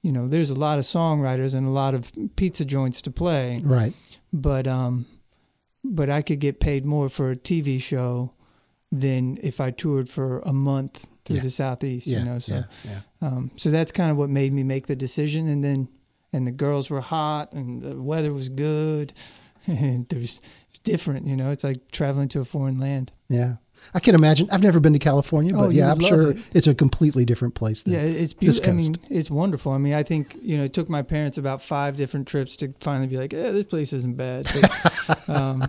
you 0.06 0.12
know, 0.12 0.28
there's 0.28 0.52
a 0.52 0.56
lot 0.68 0.78
of 0.78 0.86
songwriters 0.86 1.56
and 1.56 1.66
a 1.66 1.72
lot 1.72 1.96
of 1.96 2.12
pizza 2.36 2.64
joints 2.64 3.02
to 3.02 3.12
play. 3.12 3.60
Right. 3.64 3.94
But 4.32 4.68
um, 4.68 5.06
but 5.84 6.10
I 6.10 6.22
could 6.22 6.40
get 6.40 6.60
paid 6.60 6.86
more 6.86 7.10
for 7.10 7.32
a 7.32 7.36
TV 7.36 7.82
show 7.82 8.32
than 8.92 9.40
if 9.42 9.60
I 9.60 9.72
toured 9.72 10.08
for 10.08 10.40
a 10.46 10.54
month 10.54 11.06
through 11.26 11.38
Yeah. 11.38 11.42
the 11.44 11.50
southeast. 11.50 12.06
Yeah. 12.08 12.20
You 12.20 12.26
know, 12.26 12.40
so 12.40 12.54
yeah. 12.56 12.64
Yeah. 12.84 13.00
um, 13.28 13.52
so 13.56 13.70
that's 13.72 13.92
kind 13.92 14.12
of 14.12 14.18
what 14.18 14.30
made 14.30 14.54
me 14.54 14.64
make 14.64 14.86
the 14.86 14.96
decision. 14.96 15.48
And 15.48 15.64
then, 15.64 15.88
and 16.34 16.46
the 16.46 16.52
girls 16.52 16.90
were 16.92 17.02
hot, 17.02 17.54
and 17.54 17.82
the 17.82 18.00
weather 18.02 18.32
was 18.32 18.48
good, 18.50 19.12
and 19.68 20.08
there's 20.10 20.40
it's 20.70 20.80
different. 20.80 21.26
You 21.26 21.36
know, 21.36 21.50
it's 21.50 21.64
like 21.64 21.90
traveling 21.92 22.28
to 22.30 22.42
a 22.42 22.46
foreign 22.46 22.80
land. 22.80 23.12
Yeah. 23.28 23.56
I 23.94 24.00
can 24.00 24.15
imagine. 24.15 24.48
I've 24.51 24.63
never 24.63 24.79
been 24.79 24.94
to 24.94 25.00
California, 25.00 25.53
Oh, 25.55 25.63
but 25.67 25.70
you 25.74 25.79
yeah, 25.79 25.91
I'm 25.91 26.00
sure 26.00 26.32
it. 26.32 26.38
it's 26.53 26.67
a 26.67 26.74
completely 26.75 27.25
different 27.25 27.55
place. 27.55 27.84
Than 27.84 27.94
Yeah, 27.94 28.00
it's 28.01 28.34
beautiful. 28.34 28.70
I 28.70 28.74
mean, 28.74 28.96
it's 29.10 29.29
wonderful. 29.29 29.72
I 29.72 29.77
mean, 29.77 29.94
I 29.94 30.03
think 30.03 30.36
you 30.41 30.58
know, 30.58 30.63
it 30.63 30.74
took 30.74 30.89
my 30.89 31.01
parents 31.01 31.38
about 31.38 31.62
five 31.62 31.96
different 31.98 32.27
trips 32.27 32.55
to 32.58 32.74
finally 32.79 33.08
be 33.08 33.17
like, 33.17 33.34
"Yeah, 33.34 33.51
this 33.51 33.65
place 33.65 33.94
isn't 33.94 34.17
bad." 34.17 34.48
But, 35.08 35.29
um, 35.29 35.63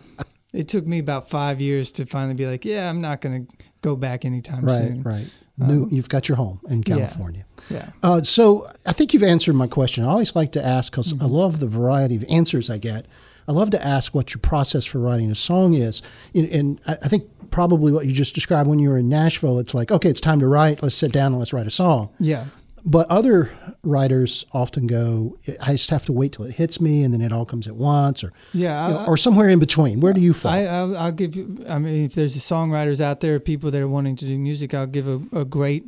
it 0.52 0.68
took 0.68 0.86
me 0.86 0.98
about 0.98 1.28
five 1.28 1.60
years 1.60 1.92
to 1.92 2.06
finally 2.06 2.34
be 2.34 2.46
like, 2.46 2.64
"Yeah, 2.64 2.88
I'm 2.88 3.00
not 3.00 3.20
going 3.20 3.46
to 3.46 3.52
go 3.82 3.96
back 3.96 4.24
anytime 4.24 4.64
Right. 4.64 4.78
soon." 4.88 5.02
Right. 5.02 5.26
New, 5.58 5.84
Um, 5.84 5.88
you've 5.90 6.08
got 6.10 6.28
your 6.28 6.36
home 6.36 6.60
in 6.68 6.78
yeah. 6.86 6.96
California. 6.96 7.46
Yeah. 7.70 7.88
Uh, 8.02 8.22
so 8.22 8.70
I 8.84 8.92
think 8.92 9.14
you've 9.14 9.22
answered 9.22 9.54
my 9.54 9.66
question. 9.66 10.04
I 10.04 10.08
always 10.08 10.36
like 10.36 10.52
to 10.52 10.64
ask 10.64 10.92
because 10.92 11.12
Mm-hmm. 11.14 11.22
I 11.24 11.28
love 11.28 11.60
the 11.60 11.66
variety 11.66 12.16
of 12.16 12.24
answers 12.28 12.68
I 12.68 12.76
get. 12.78 13.06
I 13.48 13.52
love 13.52 13.70
to 13.70 13.84
ask 13.84 14.14
what 14.14 14.34
your 14.34 14.40
process 14.40 14.84
for 14.84 14.98
writing 14.98 15.30
a 15.30 15.34
song 15.34 15.74
is. 15.74 16.02
And, 16.34 16.48
and 16.48 16.80
I 16.86 17.08
think 17.08 17.24
probably 17.50 17.92
what 17.92 18.06
you 18.06 18.12
just 18.12 18.34
described 18.34 18.68
when 18.68 18.78
you 18.78 18.88
were 18.90 18.98
in 18.98 19.08
Nashville, 19.08 19.58
it's 19.58 19.74
like, 19.74 19.90
okay, 19.90 20.08
it's 20.10 20.20
time 20.20 20.40
to 20.40 20.48
write. 20.48 20.82
Let's 20.82 20.96
sit 20.96 21.12
down 21.12 21.32
and 21.32 21.38
let's 21.38 21.52
write 21.52 21.66
a 21.66 21.70
song. 21.70 22.10
Yeah. 22.18 22.46
But 22.88 23.08
other 23.10 23.50
writers 23.82 24.44
often 24.52 24.86
go, 24.86 25.36
I 25.60 25.72
just 25.72 25.90
have 25.90 26.04
to 26.06 26.12
wait 26.12 26.32
till 26.32 26.44
it 26.44 26.54
hits 26.54 26.80
me 26.80 27.02
and 27.02 27.12
then 27.12 27.20
it 27.20 27.32
all 27.32 27.44
comes 27.44 27.66
at 27.66 27.74
once 27.74 28.22
or, 28.22 28.32
Yeah. 28.52 28.86
you 28.88 28.94
know, 28.94 29.00
I- 29.00 29.06
or 29.06 29.16
somewhere 29.16 29.48
in 29.48 29.58
between. 29.58 29.98
Where 30.00 30.12
do 30.12 30.20
you 30.20 30.32
fall? 30.32 30.52
I, 30.52 30.62
I'll, 30.66 30.96
I'll 30.96 31.12
give 31.12 31.34
you. 31.34 31.64
I 31.68 31.78
mean, 31.80 32.04
if 32.04 32.14
there's 32.14 32.36
songwriters 32.36 33.00
out 33.00 33.20
there, 33.20 33.40
people 33.40 33.70
that 33.72 33.80
are 33.82 33.88
wanting 33.88 34.14
to 34.16 34.24
do 34.24 34.38
music, 34.38 34.72
I'll 34.72 34.86
give 34.86 35.08
a, 35.08 35.20
a 35.32 35.44
great 35.44 35.84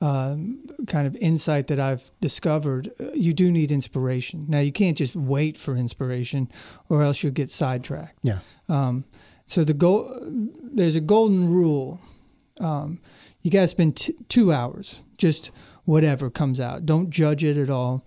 um, 0.00 0.64
kind 0.86 1.06
of 1.06 1.16
insight 1.16 1.68
that 1.68 1.80
I've 1.80 2.10
discovered. 2.20 2.90
Uh, 3.00 3.12
You 3.14 3.32
do 3.32 3.50
need 3.50 3.70
inspiration. 3.70 4.46
Now, 4.48 4.60
you 4.60 4.72
can't 4.72 4.96
just 4.98 5.16
wait 5.16 5.56
for 5.56 5.76
inspiration, 5.76 6.48
or 6.88 7.02
else 7.02 7.22
you'll 7.22 7.32
get 7.32 7.50
sidetracked. 7.50 8.18
yeah. 8.22 8.38
Um, 8.68 9.04
so 9.46 9.62
the 9.62 9.74
goal, 9.74 10.10
there's 10.62 10.96
a 10.96 11.00
golden 11.00 11.48
rule. 11.50 12.00
Um, 12.60 12.98
you 13.42 13.50
got 13.50 13.60
to 13.62 13.68
spend 13.68 13.96
t- 13.96 14.14
two 14.28 14.52
hours, 14.52 15.00
just 15.18 15.50
whatever 15.84 16.30
comes 16.30 16.60
out. 16.60 16.86
Don't 16.86 17.10
judge 17.10 17.44
it 17.44 17.58
at 17.58 17.68
all. 17.68 18.06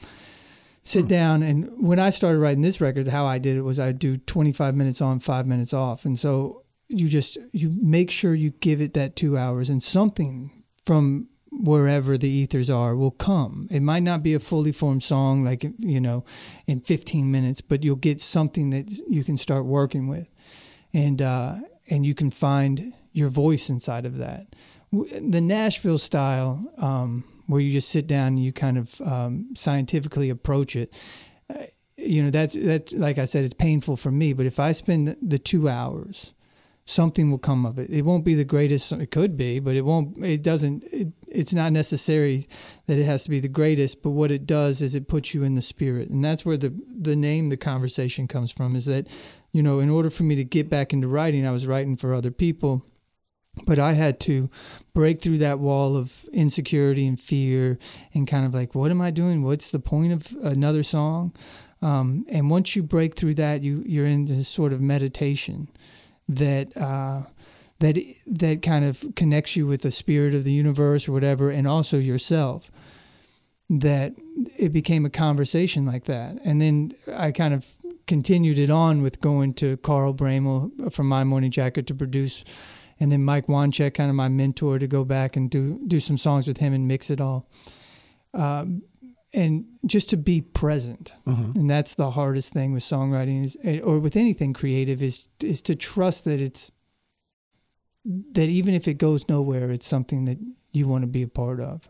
Sit 0.82 1.08
down 1.10 1.44
and 1.44 1.70
when 1.86 2.00
I 2.00 2.10
started 2.12 2.39
writing 2.39 2.62
this 2.63 2.79
record, 2.79 3.10
how 3.10 3.25
I 3.25 3.39
did 3.39 3.58
it 3.58 3.62
was 3.62 3.77
I 3.77 3.91
do 3.91 4.15
25 4.17 4.74
minutes 4.74 5.01
on, 5.01 5.20
five 5.20 5.46
minutes 5.46 5.74
off, 5.74 6.06
and 6.06 6.17
so 6.17 6.63
you 6.88 7.10
just 7.10 7.38
you 7.51 7.70
make 7.82 8.10
sure 8.10 8.34
you 8.34 8.51
give 8.62 8.79
it 8.82 8.94
that 8.94 9.17
two 9.17 9.38
hours, 9.38 9.70
and 9.70 9.84
something 9.84 10.63
from 10.86 11.27
wherever 11.51 12.18
the 12.18 12.30
ethers 12.30 12.70
are 12.70 12.96
will 12.96 13.12
come. 13.12 13.68
It 13.72 13.82
might 13.82 14.04
not 14.04 14.24
be 14.24 14.34
a 14.34 14.39
fully 14.39 14.72
formed 14.72 15.04
song 15.04 15.44
like 15.44 15.63
you 15.80 16.00
know 16.01 16.24
in 16.68 16.80
15 16.82 17.32
minutes, 17.32 17.62
but 17.62 17.84
you'll 17.84 17.96
get 17.96 18.22
something 18.22 18.70
that 18.72 18.92
you 19.08 19.24
can 19.24 19.38
start 19.38 19.66
working 19.66 20.08
with, 20.08 20.27
and 20.94 21.22
uh, 21.22 21.56
and 21.89 22.06
you 22.06 22.13
can 22.13 22.30
find 22.32 22.94
your 23.13 23.30
voice 23.30 23.70
inside 23.70 24.06
of 24.06 24.18
that. 24.18 24.48
The 24.92 25.42
Nashville 25.42 25.98
style, 25.98 26.63
um, 26.77 27.24
where 27.48 27.60
you 27.60 27.72
just 27.72 27.89
sit 27.89 28.08
down 28.08 28.27
and 28.27 28.39
you 28.44 28.54
kind 28.54 28.77
of 28.77 29.01
um, 29.01 29.50
scientifically 29.56 30.30
approach 30.30 30.75
it. 30.75 30.94
uh, 31.50 31.66
You 31.98 32.24
know 32.24 32.30
that's 32.30 32.56
that's 32.56 32.94
Like 32.94 33.18
I 33.18 33.25
said, 33.25 33.44
it's 33.44 33.54
painful 33.54 33.98
for 33.98 34.12
me. 34.12 34.34
But 34.34 34.46
if 34.46 34.60
I 34.60 34.72
spend 34.74 35.16
the 35.22 35.39
two 35.39 35.68
hours, 35.68 36.34
something 36.88 37.29
will 37.29 37.38
come 37.38 37.65
of 37.65 37.77
it. 37.77 37.89
It 37.89 38.03
won't 38.03 38.24
be 38.24 38.34
the 38.34 38.46
greatest. 38.46 38.91
It 38.94 39.12
could 39.12 39.38
be, 39.38 39.60
but 39.60 39.75
it 39.75 39.82
won't. 39.82 40.24
It 40.24 40.41
doesn't. 40.41 40.84
It, 40.86 41.10
it's 41.27 41.53
not 41.53 41.74
necessary 41.74 42.48
that 42.88 42.98
it 42.98 43.06
has 43.06 43.25
to 43.25 43.29
be 43.29 43.39
the 43.39 43.48
greatest. 43.48 44.01
But 44.01 44.12
what 44.12 44.32
it 44.32 44.48
does 44.48 44.82
is 44.82 44.96
it 44.96 45.08
puts 45.08 45.34
you 45.34 45.44
in 45.44 45.56
the 45.56 45.62
spirit, 45.62 46.10
and 46.10 46.24
that's 46.24 46.46
where 46.46 46.58
the 46.58 46.74
the 46.89 47.15
name 47.15 47.50
the 47.50 47.58
conversation 47.58 48.27
comes 48.27 48.51
from. 48.51 48.75
Is 48.75 48.86
that 48.86 49.08
you 49.51 49.62
know, 49.62 49.79
in 49.79 49.89
order 49.89 50.10
for 50.10 50.24
me 50.24 50.36
to 50.36 50.44
get 50.44 50.70
back 50.70 50.94
into 50.94 51.08
writing, 51.08 51.46
I 51.46 51.51
was 51.51 51.67
writing 51.67 51.98
for 51.98 52.13
other 52.13 52.32
people, 52.32 52.84
but 53.65 53.79
I 53.79 53.94
had 53.94 54.20
to 54.22 54.50
break 54.94 55.22
through 55.22 55.39
that 55.39 55.60
wall 55.60 55.98
of 55.98 56.25
insecurity 56.32 57.06
and 57.06 57.20
fear, 57.20 57.77
and 58.13 58.27
kind 58.27 58.46
of 58.46 58.53
like, 58.53 58.75
what 58.75 58.91
am 58.91 59.01
I 59.01 59.12
doing? 59.12 59.44
What's 59.44 59.72
the 59.72 59.79
point 59.79 60.13
of 60.13 60.36
another 60.41 60.84
song? 60.84 61.34
Um, 61.82 62.25
and 62.29 62.50
once 62.50 62.75
you 62.75 62.82
break 62.82 63.15
through 63.15 63.36
that, 63.36 63.62
you 63.62 63.84
you're 63.86 64.06
in 64.06 64.25
this 64.25 64.48
sort 64.48 64.72
of 64.72 64.79
meditation 64.82 65.67
that 66.27 66.75
uh, 66.77 67.24
that 67.79 67.98
that 68.27 68.62
kind 68.62 68.86
of 68.86 69.03
connects 69.15 69.55
you 69.55 69.67
with 69.67 69.81
the 69.81 69.91
spirit 69.91 70.34
of 70.34 70.43
the 70.43 70.51
universe 70.51 71.07
or 71.07 71.12
whatever, 71.12 71.50
and 71.50 71.67
also 71.67 71.98
yourself. 71.98 72.72
That 73.69 74.13
it 74.57 74.72
became 74.72 75.05
a 75.05 75.10
conversation 75.10 75.86
like 75.86 76.05
that, 76.05 76.38
and 76.46 76.62
then 76.62 76.93
I 77.13 77.31
kind 77.31 77.53
of 77.53 77.65
continued 78.07 78.57
it 78.57 78.69
on 78.69 79.01
with 79.01 79.19
going 79.19 79.53
to 79.55 79.75
Carl 79.77 80.13
Broemel 80.13 80.91
from 80.93 81.10
My 81.10 81.25
Morning 81.25 81.51
Jacket 81.51 81.86
to 81.88 81.93
produce, 81.93 82.46
and 83.00 83.12
then 83.12 83.25
Mike 83.25 83.48
Wanchic, 83.48 83.93
kind 83.93 84.10
of 84.10 84.15
my 84.15 84.29
mentor, 84.29 84.79
to 84.79 84.88
go 84.88 85.03
back 85.03 85.36
and 85.36 85.50
do 85.50 85.79
do 85.88 86.00
some 86.00 86.17
songs 86.17 86.48
with 86.48 86.57
him 86.60 86.74
and 86.74 86.88
mix 86.88 87.10
it 87.10 87.19
all. 87.19 87.50
Um, 88.34 88.84
and 89.34 89.65
just 89.86 90.10
to 90.10 90.17
be 90.17 90.41
present 90.41 91.13
Mhm. 91.25 91.55
and 91.55 91.69
that's 91.69 91.96
the 91.96 92.12
hardest 92.12 92.53
thing 92.53 92.72
with 92.74 92.84
songwriting 92.84 93.43
is 93.43 93.57
eh, 93.63 93.79
or 93.79 94.00
with 94.00 94.15
anything 94.15 94.53
creative 94.53 95.03
is 95.03 95.27
is 95.43 95.62
to 95.63 95.75
trust 95.75 96.24
that 96.25 96.39
it's 96.41 96.72
that 98.34 98.50
even 98.50 98.74
if 98.74 98.88
it 98.88 98.96
goes 98.98 99.27
nowhere 99.27 99.69
it's 99.72 99.88
something 99.88 100.25
that 100.25 100.38
you 100.72 100.88
want 100.88 101.01
to 101.03 101.07
be 101.07 101.22
a 101.24 101.27
part 101.27 101.60
of 101.60 101.89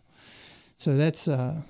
so 0.78 0.96
that's 0.98 1.28
uh 1.28 1.62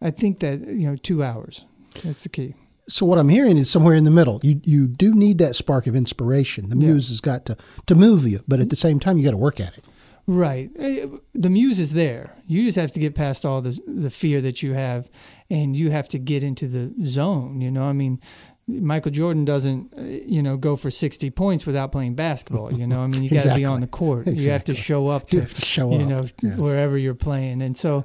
i 0.00 0.10
think 0.10 0.38
that 0.40 0.60
you 0.60 0.86
know 0.88 0.96
2 0.96 1.22
hours 1.22 1.64
that's 2.04 2.22
the 2.22 2.28
key 2.28 2.54
So 2.88 3.06
what 3.06 3.18
I'm 3.20 3.28
hearing 3.28 3.56
is 3.56 3.70
somewhere 3.70 3.94
in 3.94 4.02
the 4.04 4.10
middle. 4.10 4.40
You 4.42 4.60
you 4.64 4.88
do 4.88 5.14
need 5.14 5.38
that 5.38 5.54
spark 5.54 5.86
of 5.86 5.94
inspiration. 5.94 6.70
The 6.70 6.76
Yeah. 6.76 6.88
muse 6.92 7.08
has 7.10 7.20
got 7.20 7.44
to 7.46 7.54
to 7.86 7.94
move 7.94 8.26
you, 8.26 8.40
but 8.48 8.58
at 8.60 8.68
the 8.68 8.76
same 8.76 8.98
time 8.98 9.16
you 9.16 9.24
got 9.24 9.30
to 9.40 9.44
work 9.48 9.60
at 9.60 9.72
it. 9.78 9.84
Right. 10.32 10.70
Eh, 10.78 11.06
The 11.34 11.50
muse 11.50 11.80
is 11.80 11.92
there. 11.92 12.30
You 12.46 12.62
just 12.62 12.76
have 12.76 12.92
to 12.92 13.00
get 13.00 13.16
past 13.16 13.44
all 13.44 13.60
the 13.60 13.76
the 13.88 14.10
fear 14.10 14.40
that 14.42 14.62
you 14.62 14.74
have, 14.74 15.10
and 15.50 15.76
you 15.76 15.90
have 15.90 16.08
to 16.10 16.18
get 16.20 16.44
into 16.44 16.68
the 16.68 16.92
zone. 17.04 17.60
You 17.60 17.70
know, 17.72 17.82
I 17.82 17.92
mean, 17.92 18.20
Michael 18.68 19.10
Jordan 19.10 19.44
doesn't, 19.44 19.92
eh, 19.96 20.20
you 20.26 20.40
know, 20.40 20.56
go 20.56 20.76
for 20.76 20.88
sixty 20.90 21.30
points 21.30 21.66
without 21.66 21.90
playing 21.90 22.14
basketball. 22.14 22.72
You 22.72 22.86
know, 22.86 23.00
I 23.00 23.08
mean, 23.08 23.24
you 23.24 23.30
got 23.30 23.42
to 23.42 23.54
be 23.56 23.64
on 23.64 23.80
the 23.80 23.88
court. 23.88 24.28
You 24.28 24.50
have 24.52 24.62
to 24.64 24.74
show 24.74 25.08
up 25.08 25.32
You 25.32 25.40
to, 25.40 25.46
have 25.46 25.54
to 25.54 25.64
show 25.66 25.90
you 25.90 26.02
up. 26.02 26.08
know, 26.08 26.28
Yes. 26.42 26.58
wherever 26.58 26.96
you're 26.96 27.14
playing. 27.16 27.60
And 27.62 27.76
so, 27.76 28.04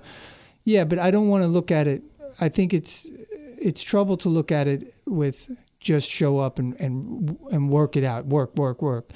yeah, 0.63 0.83
but 0.83 0.97
I 0.97 1.11
don't 1.11 1.27
want 1.27 1.43
to 1.43 1.47
look 1.47 1.69
at 1.69 1.87
it. 1.87 2.01
I 2.41 2.49
think 2.49 2.73
it's 2.73 3.07
it's 3.59 3.83
trouble 3.83 4.17
to 4.17 4.29
look 4.29 4.51
at 4.51 4.67
it 4.67 4.95
with 5.05 5.51
just 5.79 6.09
show 6.09 6.39
up 6.39 6.57
and 6.57 6.75
and 6.79 7.37
and 7.51 7.69
work 7.69 7.95
it 7.95 8.03
out, 8.03 8.25
work, 8.25 8.55
work, 8.57 8.81
work, 8.81 9.11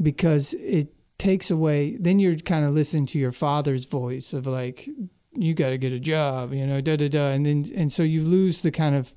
because 0.00 0.54
it 0.54 0.94
takes 1.18 1.50
away. 1.50 1.96
Then 1.98 2.18
you're 2.18 2.36
kind 2.36 2.64
of 2.64 2.74
listening 2.74 3.06
to 3.06 3.18
your 3.18 3.32
father's 3.32 3.84
voice 3.84 4.32
of 4.32 4.46
like, 4.46 4.88
you 5.34 5.54
got 5.54 5.70
to 5.70 5.78
get 5.78 5.92
a 5.92 6.00
job, 6.00 6.52
you 6.52 6.66
know, 6.66 6.80
da 6.80 6.96
da 6.96 7.08
da, 7.08 7.28
and 7.30 7.44
then 7.44 7.64
and 7.76 7.92
so 7.92 8.02
you 8.02 8.22
lose 8.22 8.62
the 8.62 8.70
kind 8.70 8.94
of 8.96 9.14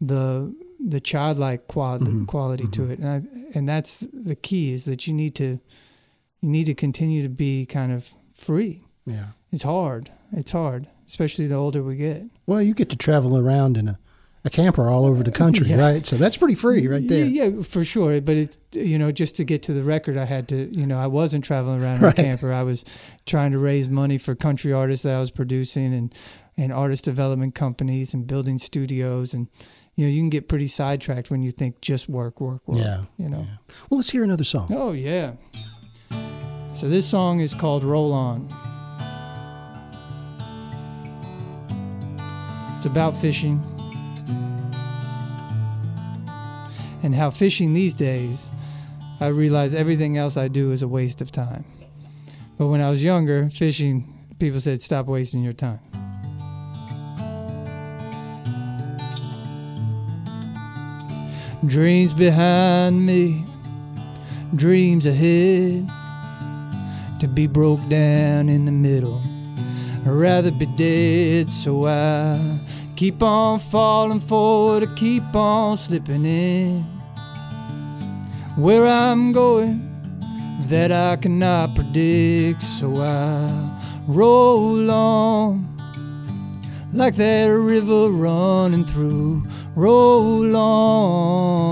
the 0.00 0.54
the 0.84 1.00
childlike 1.00 1.66
quality 1.68 2.06
Mhm. 2.06 2.26
quality 2.26 2.66
to 2.68 2.84
it, 2.90 2.98
and 2.98 3.08
I, 3.08 3.22
and 3.58 3.68
that's 3.68 3.98
the 4.12 4.34
key 4.34 4.72
is 4.72 4.84
that 4.86 5.06
you 5.06 5.12
need 5.12 5.34
to 5.36 5.58
you 6.40 6.48
need 6.48 6.64
to 6.64 6.74
continue 6.74 7.22
to 7.22 7.28
be 7.28 7.66
kind 7.66 7.92
of 7.92 8.14
free. 8.32 8.82
Yeah. 9.06 9.26
It's 9.52 9.62
hard. 9.62 10.10
It's 10.32 10.52
hard, 10.52 10.88
especially 11.06 11.46
the 11.48 11.56
older 11.56 11.82
we 11.82 11.96
get. 11.96 12.24
Well, 12.46 12.62
you 12.62 12.72
get 12.72 12.88
to 12.90 12.96
travel 12.96 13.36
around 13.36 13.76
in 13.76 13.88
a, 13.88 13.98
a 14.44 14.48
camper 14.50 14.88
all 14.88 15.04
over 15.04 15.22
the 15.22 15.30
country, 15.30 15.66
Yeah. 15.68 15.76
right? 15.76 16.06
So 16.06 16.16
that's 16.16 16.36
pretty 16.38 16.54
free 16.54 16.88
right 16.88 17.06
there. 17.06 17.24
Yeah, 17.26 17.44
yeah, 17.44 17.62
for 17.62 17.84
sure. 17.84 18.20
But 18.22 18.36
it's 18.36 18.58
you 18.72 18.98
know 18.98 19.12
just 19.12 19.36
to 19.36 19.44
get 19.44 19.62
to 19.64 19.72
the 19.74 19.82
record, 19.84 20.16
I 20.16 20.24
had 20.24 20.48
to 20.48 20.74
you 20.76 20.86
know 20.86 20.98
I 20.98 21.06
wasn't 21.08 21.44
traveling 21.44 21.82
around 21.82 21.96
in 21.96 22.02
Right. 22.02 22.18
a 22.18 22.22
camper. 22.22 22.52
I 22.52 22.62
was 22.62 22.84
trying 23.26 23.52
to 23.52 23.58
raise 23.58 23.88
money 23.90 24.16
for 24.18 24.34
country 24.34 24.72
artists 24.72 25.02
that 25.04 25.14
I 25.14 25.20
was 25.20 25.30
producing 25.30 25.92
and 25.94 26.14
and 26.56 26.72
artist 26.72 27.04
development 27.04 27.54
companies 27.54 28.14
and 28.14 28.26
building 28.26 28.58
studios 28.58 29.32
and 29.34 29.46
you 29.96 30.06
know 30.06 30.10
you 30.12 30.20
can 30.20 30.30
get 30.30 30.48
pretty 30.48 30.66
sidetracked 30.66 31.30
when 31.30 31.42
you 31.42 31.50
think 31.50 31.80
just 31.82 32.08
work, 32.08 32.40
work, 32.40 32.66
work. 32.66 32.78
Yeah. 32.78 33.04
You 33.18 33.28
know. 33.28 33.40
yeah. 33.40 33.56
Well, 33.90 33.98
let's 33.98 34.10
hear 34.10 34.24
another 34.24 34.44
song. 34.44 34.68
Oh 34.74 34.92
yeah. 34.92 35.32
So 36.72 36.88
this 36.88 37.04
song 37.04 37.40
is 37.40 37.52
called 37.52 37.84
Roll 37.84 38.12
On. 38.12 38.48
It's 42.76 42.86
about 42.86 43.14
fishing. 43.20 43.60
And 47.02 47.14
how 47.14 47.30
fishing 47.30 47.72
these 47.72 47.94
days, 47.94 48.50
I 49.20 49.28
realize 49.28 49.74
everything 49.74 50.16
else 50.16 50.36
I 50.36 50.48
do 50.48 50.72
is 50.72 50.82
a 50.82 50.88
waste 50.88 51.20
of 51.20 51.30
time. 51.30 51.64
But 52.58 52.68
when 52.68 52.80
I 52.80 52.90
was 52.90 53.02
younger, 53.02 53.48
fishing, 53.50 54.04
people 54.38 54.60
said, 54.60 54.82
stop 54.82 55.06
wasting 55.06 55.42
your 55.42 55.52
time. 55.52 55.80
Dreams 61.66 62.14
behind 62.14 63.04
me, 63.04 63.44
dreams 64.56 65.04
ahead, 65.04 65.90
to 67.20 67.28
be 67.28 67.46
broke 67.46 67.86
down 67.88 68.48
in 68.48 68.64
the 68.64 68.72
middle. 68.72 69.20
I'd 70.06 70.12
rather 70.12 70.50
be 70.50 70.64
dead, 70.64 71.50
so 71.50 71.86
I 71.86 72.58
keep 73.00 73.22
on 73.22 73.58
falling 73.58 74.20
forward, 74.20 74.82
I 74.82 74.94
keep 74.94 75.34
on 75.34 75.74
slipping 75.74 76.26
in. 76.26 76.82
Where 78.58 78.86
I'm 78.86 79.32
going, 79.32 79.80
that 80.68 80.92
I 80.92 81.16
cannot 81.16 81.74
predict, 81.74 82.62
so 82.62 83.00
I 83.00 83.80
roll 84.06 84.90
on 84.90 85.66
like 86.92 87.16
that 87.16 87.46
river 87.46 88.10
running 88.10 88.84
through. 88.84 89.46
Roll 89.74 90.54
on. 90.54 91.70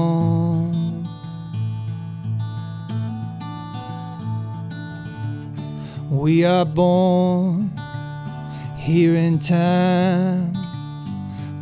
We 6.10 6.46
are 6.46 6.64
born 6.64 7.70
here 8.78 9.14
in 9.14 9.38
time. 9.38 10.57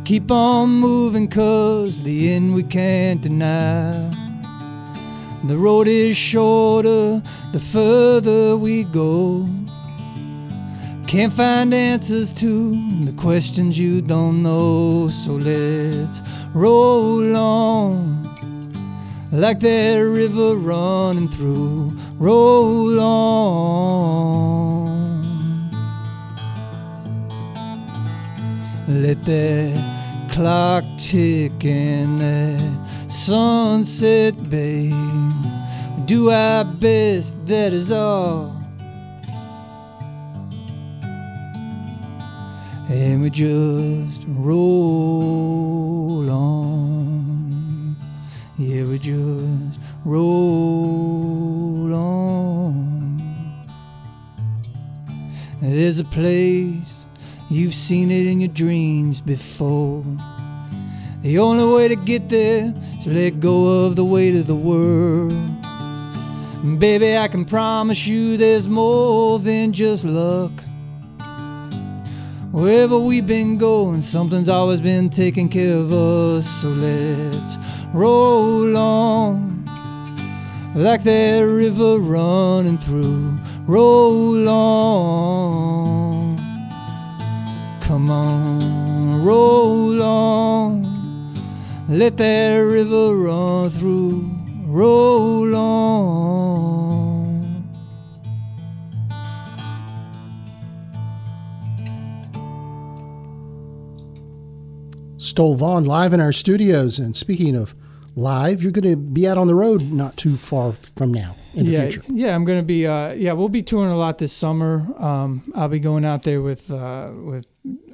Keep 0.07 0.31
on 0.31 0.69
moving, 0.69 1.27
cause 1.27 2.01
the 2.01 2.31
end 2.31 2.53
we 2.53 2.63
can't 2.63 3.21
deny. 3.21 4.09
The 5.43 5.57
road 5.57 5.89
is 5.89 6.15
shorter 6.15 7.21
the 7.51 7.59
further 7.59 8.55
we 8.55 8.85
go. 8.85 9.45
Can't 11.07 11.33
find 11.33 11.73
answers 11.73 12.33
to 12.35 12.71
the 13.03 13.11
questions 13.17 13.77
you 13.77 14.01
don't 14.01 14.41
know, 14.41 15.09
so 15.09 15.33
let's 15.33 16.21
roll 16.53 17.35
on 17.35 18.23
like 19.33 19.59
that 19.59 19.97
river 19.97 20.55
running 20.55 21.27
through. 21.27 21.91
Roll 22.17 22.97
on. 22.97 24.47
Let 28.87 29.21
that 29.25 29.86
clock 30.37 30.85
ticking 30.99 32.19
that 32.19 32.87
sunset, 33.07 34.35
babe. 34.51 34.93
Do 36.05 36.29
our 36.29 36.63
best, 36.63 37.43
that 37.47 37.73
is 37.73 37.91
all. 37.91 38.55
And 42.87 43.23
we 43.23 43.31
just 43.31 44.25
roll 44.27 46.29
on. 46.29 47.95
Yeah, 48.59 48.83
we 48.83 48.99
just 48.99 49.79
roll 50.05 51.95
on. 51.95 53.17
There's 55.63 55.97
a 55.97 56.05
place, 56.05 57.06
you've 57.49 57.73
seen 57.73 58.11
it 58.11 58.27
in 58.27 58.39
your 58.41 58.49
dreams 58.49 59.21
before. 59.21 60.03
The 61.21 61.39
only 61.39 61.65
way 61.75 61.87
to 61.87 61.95
get 61.95 62.29
there 62.29 62.73
is 62.97 63.05
to 63.05 63.11
let 63.11 63.39
go 63.39 63.85
of 63.85 63.95
the 63.95 64.05
weight 64.05 64.35
of 64.35 64.47
the 64.47 64.55
world. 64.55 65.33
Baby, 66.79 67.17
I 67.17 67.27
can 67.27 67.45
promise 67.45 68.05
you 68.05 68.37
there's 68.37 68.67
more 68.67 69.39
than 69.39 69.73
just 69.73 70.03
luck. 70.03 70.51
Wherever 72.51 72.97
we've 72.97 73.27
been 73.27 73.57
going, 73.57 74.01
something's 74.01 74.49
always 74.49 74.81
been 74.81 75.09
taking 75.09 75.49
care 75.49 75.77
of 75.77 75.93
us. 75.93 76.47
So 76.61 76.69
let's 76.69 77.57
roll 77.93 78.75
on 78.75 79.65
like 80.75 81.03
that 81.03 81.39
river 81.41 81.97
running 81.97 82.77
through. 82.77 83.37
Roll 83.65 84.47
on. 84.47 86.16
Come 87.87 88.11
on, 88.11 89.23
roll 89.23 90.03
on. 90.03 90.83
Let 91.87 92.17
that 92.17 92.57
river 92.57 93.15
run 93.15 93.69
through. 93.69 94.29
Roll 94.65 95.55
on. 95.55 95.87
Stoll 105.15 105.55
Vaughan 105.55 105.85
live 105.85 106.11
in 106.11 106.19
our 106.19 106.33
studios. 106.33 106.99
And 106.99 107.15
speaking 107.15 107.55
of 107.55 107.73
live, 108.17 108.61
you're 108.61 108.73
going 108.73 108.83
to 108.83 108.97
be 108.97 109.25
out 109.25 109.37
on 109.37 109.47
the 109.47 109.55
road 109.55 109.81
not 109.83 110.17
too 110.17 110.35
far 110.35 110.73
from 110.97 111.13
now 111.13 111.37
in 111.57 111.65
the 111.65 111.71
yeah, 111.71 111.89
future. 111.89 112.03
yeah, 112.09 112.35
I'm 112.35 112.45
gonna 112.45 112.63
be. 112.63 112.85
Uh, 112.85 113.13
yeah, 113.13 113.33
we'll 113.33 113.49
be 113.49 113.63
touring 113.63 113.91
a 113.91 113.97
lot 113.97 114.19
this 114.19 114.31
summer. 114.31 114.85
Um, 114.97 115.51
I'll 115.55 115.67
be 115.67 115.79
going 115.79 116.05
out 116.05 116.23
there 116.23 116.41
with 116.41 116.69
uh, 116.69 117.09
with 117.11 117.47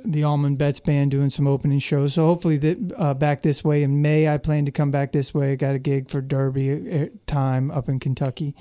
the 0.06 0.24
Allman 0.24 0.56
Betts 0.56 0.80
band 0.80 1.12
doing 1.12 1.30
some 1.30 1.48
opening 1.48 1.80
shows. 1.80 2.14
So 2.14 2.26
hopefully, 2.26 2.58
that, 2.58 2.94
uh, 2.98 3.14
back 3.14 3.42
this 3.42 3.64
way 3.64 3.84
in 3.84 4.02
May. 4.02 4.28
I 4.28 4.38
plan 4.38 4.66
to 4.66 4.72
come 4.72 4.92
back 4.92 5.12
this 5.12 5.34
way. 5.34 5.54
I 5.54 5.56
got 5.56 5.76
a 5.76 5.80
gig 5.80 6.10
for 6.10 6.22
Derby 6.22 7.02
uh, 7.02 7.06
time 7.26 7.72
up 7.72 7.90
in 7.90 8.00
Kentucky. 8.00 8.56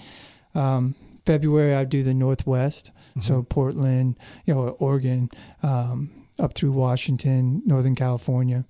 Um, 0.55 0.95
February, 1.25 1.75
I 1.75 1.85
do 1.85 2.03
the 2.03 2.15
Northwest, 2.15 2.91
so 3.21 3.43
Portland, 3.45 4.17
you 4.45 4.55
know, 4.55 4.71
Oregon, 4.81 5.31
um, 5.63 6.11
up 6.41 6.55
through 6.55 6.73
Washington, 6.73 7.63
Northern 7.65 7.95
California. 7.95 8.65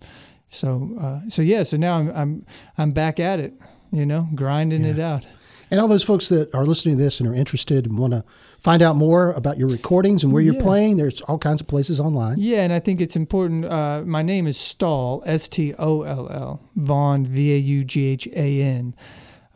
So, 0.49 0.91
uh, 1.01 1.29
so 1.31 1.41
yeah. 1.41 1.63
So 1.63 1.79
now 1.79 1.99
I'm 1.99 2.11
I'm 2.11 2.47
I'm 2.77 2.93
back 2.93 3.19
at 3.19 3.41
it. 3.41 3.55
You 3.91 4.07
know, 4.07 4.29
grinding 4.35 4.85
it 4.85 4.99
out. 4.99 5.27
And 5.73 5.81
all 5.81 5.89
those 5.89 6.03
folks 6.03 6.29
that 6.29 6.55
are 6.55 6.67
listening 6.67 6.99
to 6.99 7.03
this 7.03 7.19
and 7.19 7.27
are 7.27 7.33
interested 7.33 7.87
and 7.87 7.99
want 7.99 8.13
to 8.13 8.23
find 8.61 8.83
out 8.83 8.95
more 8.95 9.33
about 9.33 9.59
your 9.59 9.69
recordings 9.69 10.23
and 10.23 10.31
where 10.31 10.43
you're 10.43 10.53
playing, 10.53 10.99
there's 10.99 11.23
all 11.23 11.39
kinds 11.39 11.63
of 11.63 11.67
places 11.67 11.99
online. 11.99 12.39
Yeah, 12.39 12.61
and 12.61 12.75
I 12.75 12.79
think 12.79 13.01
it's 13.01 13.17
important. 13.17 13.65
Uh, 13.65 14.03
my 14.05 14.21
name 14.21 14.47
is 14.47 14.59
Stoll, 14.59 15.23
S 15.25 15.49
T 15.49 15.73
O 15.79 16.03
L 16.03 16.29
L, 16.31 16.61
Vaughan, 16.77 17.25
V 17.25 17.55
A 17.55 17.57
U 17.57 17.85
G 17.85 18.05
H 18.09 18.27
A 18.35 18.61
N. 18.61 18.95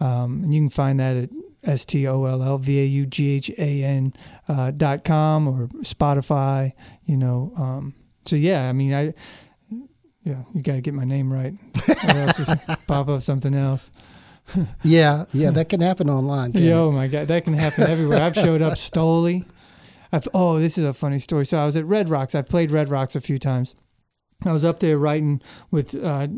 Um, 0.00 0.40
and 0.42 0.54
you 0.54 0.62
can 0.62 0.70
find 0.70 0.98
that 1.00 1.18
at 1.18 1.30
S 1.64 1.84
T 1.84 2.08
O 2.08 2.24
L 2.24 2.42
L 2.42 2.56
V 2.56 2.80
A 2.80 2.84
U 2.86 3.04
G 3.04 3.32
H 3.32 3.50
A 3.58 3.84
N 3.84 4.14
uh, 4.48 4.70
dot 4.70 5.04
com 5.04 5.46
or 5.46 5.66
Spotify, 5.82 6.72
you 7.04 7.18
know. 7.18 7.52
Um, 7.58 7.94
so, 8.24 8.36
yeah, 8.36 8.70
I 8.70 8.72
mean, 8.72 8.94
I. 8.94 9.12
Yeah, 10.24 10.42
you 10.54 10.62
got 10.62 10.72
to 10.72 10.80
get 10.80 10.92
my 10.94 11.04
name 11.04 11.32
right, 11.32 11.54
or 12.08 12.16
else 12.16 12.40
pop 12.88 13.08
up 13.08 13.20
something 13.20 13.54
else. 13.54 13.92
Yeah, 14.82 15.24
yeah, 15.32 15.50
that 15.50 15.68
can 15.68 15.80
happen 15.80 16.08
online. 16.08 16.52
Yeah, 16.54 16.74
oh 16.74 16.92
my 16.92 17.08
god, 17.08 17.28
that 17.28 17.44
can 17.44 17.54
happen 17.54 17.84
everywhere. 17.90 18.22
I've 18.22 18.34
showed 18.34 18.62
up 18.62 18.74
Stoli. 18.86 19.44
I've, 20.12 20.28
oh, 20.32 20.58
this 20.60 20.78
is 20.78 20.84
a 20.84 20.92
funny 20.92 21.18
story. 21.18 21.44
So 21.44 21.58
I 21.58 21.64
was 21.64 21.76
at 21.76 21.84
Red 21.84 22.08
Rocks. 22.08 22.34
I 22.34 22.42
played 22.42 22.70
Red 22.70 22.88
Rocks 22.88 23.16
a 23.16 23.20
few 23.20 23.38
times. 23.38 23.74
I 24.44 24.52
was 24.52 24.64
up 24.64 24.80
there 24.80 24.98
writing 24.98 25.40
with 25.70 25.94
uh, 25.94 26.28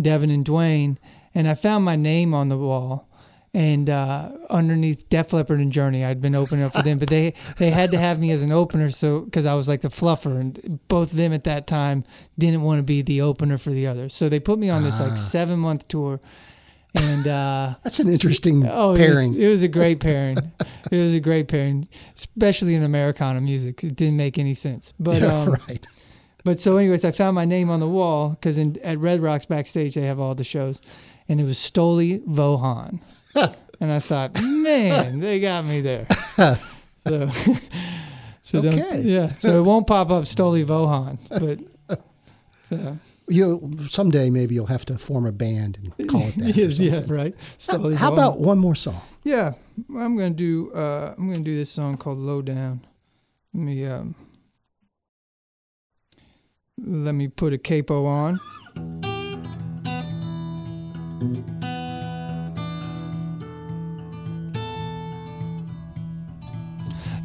Devon 0.00 0.30
and 0.30 0.44
Duane, 0.44 0.98
and 1.34 1.48
I 1.48 1.54
found 1.54 1.84
my 1.84 1.96
name 1.96 2.32
on 2.34 2.48
the 2.48 2.56
wall. 2.58 3.06
And 3.54 3.88
uh, 3.88 4.30
underneath 4.50 5.08
Def 5.08 5.32
Leppard 5.32 5.58
and 5.58 5.72
Journey, 5.72 6.04
I'd 6.04 6.20
been 6.20 6.34
opening 6.34 6.64
up 6.64 6.74
for 6.74 6.82
them, 6.82 6.98
but 6.98 7.08
they 7.08 7.32
they 7.56 7.70
had 7.70 7.90
to 7.92 7.98
have 7.98 8.20
me 8.20 8.30
as 8.30 8.42
an 8.42 8.52
opener, 8.52 8.90
so 8.90 9.20
because 9.22 9.46
I 9.46 9.54
was 9.54 9.66
like 9.66 9.80
the 9.80 9.88
fluffer, 9.88 10.38
and 10.38 10.78
both 10.86 11.12
of 11.12 11.16
them 11.16 11.32
at 11.32 11.44
that 11.44 11.66
time 11.66 12.04
didn't 12.38 12.60
want 12.62 12.78
to 12.78 12.82
be 12.82 13.00
the 13.00 13.22
opener 13.22 13.56
for 13.56 13.70
the 13.70 13.86
others, 13.86 14.12
so 14.14 14.28
they 14.28 14.38
put 14.38 14.58
me 14.58 14.68
on 14.68 14.84
this 14.84 15.00
Ah. 15.00 15.04
like 15.08 15.16
seven 15.16 15.58
month 15.58 15.88
tour, 15.88 16.20
and 16.94 17.26
uh, 17.26 17.74
That's 17.84 18.00
an 18.00 18.08
interesting 18.08 18.66
Oh, 18.66 18.94
pairing. 18.96 19.34
It 19.34 19.36
was, 19.36 19.44
it 19.44 19.48
was 19.48 19.62
a 19.62 19.68
great 19.68 20.00
pairing. 20.00 20.36
it 20.90 20.96
was 20.96 21.14
a 21.14 21.20
great 21.20 21.48
pairing, 21.48 21.88
especially 22.16 22.74
in 22.74 22.82
Americana 22.82 23.40
music. 23.40 23.84
It 23.84 23.94
didn't 23.96 24.16
make 24.16 24.38
any 24.38 24.54
sense. 24.54 24.94
But 24.98 25.22
yeah, 25.22 25.38
um, 25.42 25.56
right. 25.68 25.86
but 26.44 26.58
so 26.60 26.76
anyways, 26.76 27.04
I 27.04 27.10
found 27.12 27.34
my 27.34 27.44
name 27.44 27.70
on 27.70 27.80
the 27.80 27.88
wall 27.88 28.30
because 28.30 28.58
at 28.58 28.98
Red 28.98 29.20
Rocks 29.20 29.46
backstage 29.46 29.94
they 29.94 30.02
have 30.06 30.18
all 30.18 30.34
the 30.34 30.44
shows, 30.44 30.80
and 31.28 31.40
it 31.40 31.44
was 31.44 31.58
Stoli 31.58 32.24
Vohan, 32.26 33.00
and 33.34 33.92
I 33.92 33.98
thought, 34.00 34.34
man, 34.40 35.20
they 35.20 35.40
got 35.40 35.64
me 35.66 35.80
there. 35.80 36.06
so. 37.06 37.30
So 38.42 38.62
don't- 38.62 38.80
Okay. 38.80 39.02
yeah, 39.02 39.34
so 39.36 39.58
it 39.58 39.62
won't 39.62 39.86
pop 39.86 40.10
up 40.10 40.24
Stoli 40.24 40.64
Vohan, 40.64 41.18
but 41.28 41.98
so, 42.64 42.96
You 43.28 43.76
someday 43.88 44.30
maybe 44.30 44.54
you'll 44.54 44.66
have 44.66 44.84
to 44.86 44.98
form 44.98 45.26
a 45.26 45.32
band 45.32 45.78
and 45.98 46.08
call 46.08 46.22
it 46.22 46.34
that. 46.36 46.56
yes, 46.56 46.78
yeah, 46.78 47.02
right. 47.06 47.34
How, 47.68 47.90
how 47.90 48.12
about 48.12 48.40
one 48.40 48.58
more 48.58 48.74
song? 48.74 49.00
Yeah, 49.22 49.52
I'm 49.90 50.16
gonna 50.16 50.30
do. 50.30 50.72
Uh, 50.72 51.14
I'm 51.16 51.28
gonna 51.28 51.44
do 51.44 51.54
this 51.54 51.70
song 51.70 51.96
called 51.96 52.18
"Low 52.18 52.40
Down." 52.40 52.86
Let 53.52 53.62
me 53.62 53.84
um, 53.86 54.14
let 56.78 57.12
me 57.12 57.28
put 57.28 57.52
a 57.52 57.58
capo 57.58 58.06
on. 58.06 58.40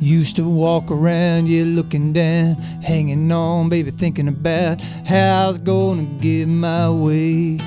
Used 0.04 0.36
to 0.36 0.44
walk 0.44 0.92
around, 0.92 1.48
yeah, 1.48 1.64
looking 1.64 2.12
down, 2.12 2.56
hanging 2.56 3.32
on, 3.32 3.70
baby, 3.70 3.90
thinking 3.90 4.28
about 4.28 4.82
how 4.82 5.46
I 5.46 5.48
was 5.48 5.58
gonna 5.58 6.04
get 6.04 6.48
my 6.48 6.90
way. 6.90 7.58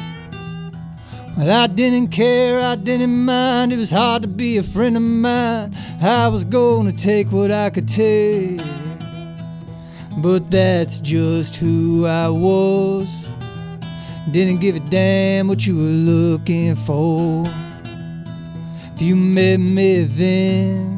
Well, 1.35 1.51
I 1.51 1.67
didn't 1.67 2.09
care, 2.09 2.61
I 2.61 2.75
didn't 2.75 3.25
mind. 3.25 3.73
It 3.73 3.79
was 3.79 3.91
hard 3.91 4.21
to 4.21 4.29
be 4.29 4.59
a 4.59 4.63
friend 4.63 4.99
of 4.99 5.03
mine. 5.03 5.75
I 6.03 6.29
was 6.29 6.45
gonna 6.45 6.93
take 6.93 7.33
what 7.33 7.51
I 7.51 7.71
could 7.71 7.89
take. 7.89 8.61
But 10.19 10.51
that's 10.51 11.01
just 11.01 11.57
who 11.57 12.05
I 12.05 12.29
was. 12.29 13.09
Didn't 14.31 14.59
give 14.59 14.77
a 14.77 14.81
damn 14.81 15.49
what 15.49 15.67
you 15.67 15.75
were 15.75 16.13
looking 16.13 16.75
for. 16.75 17.45
If 18.95 19.01
you 19.01 19.17
met 19.17 19.57
me 19.57 20.05
then, 20.05 20.96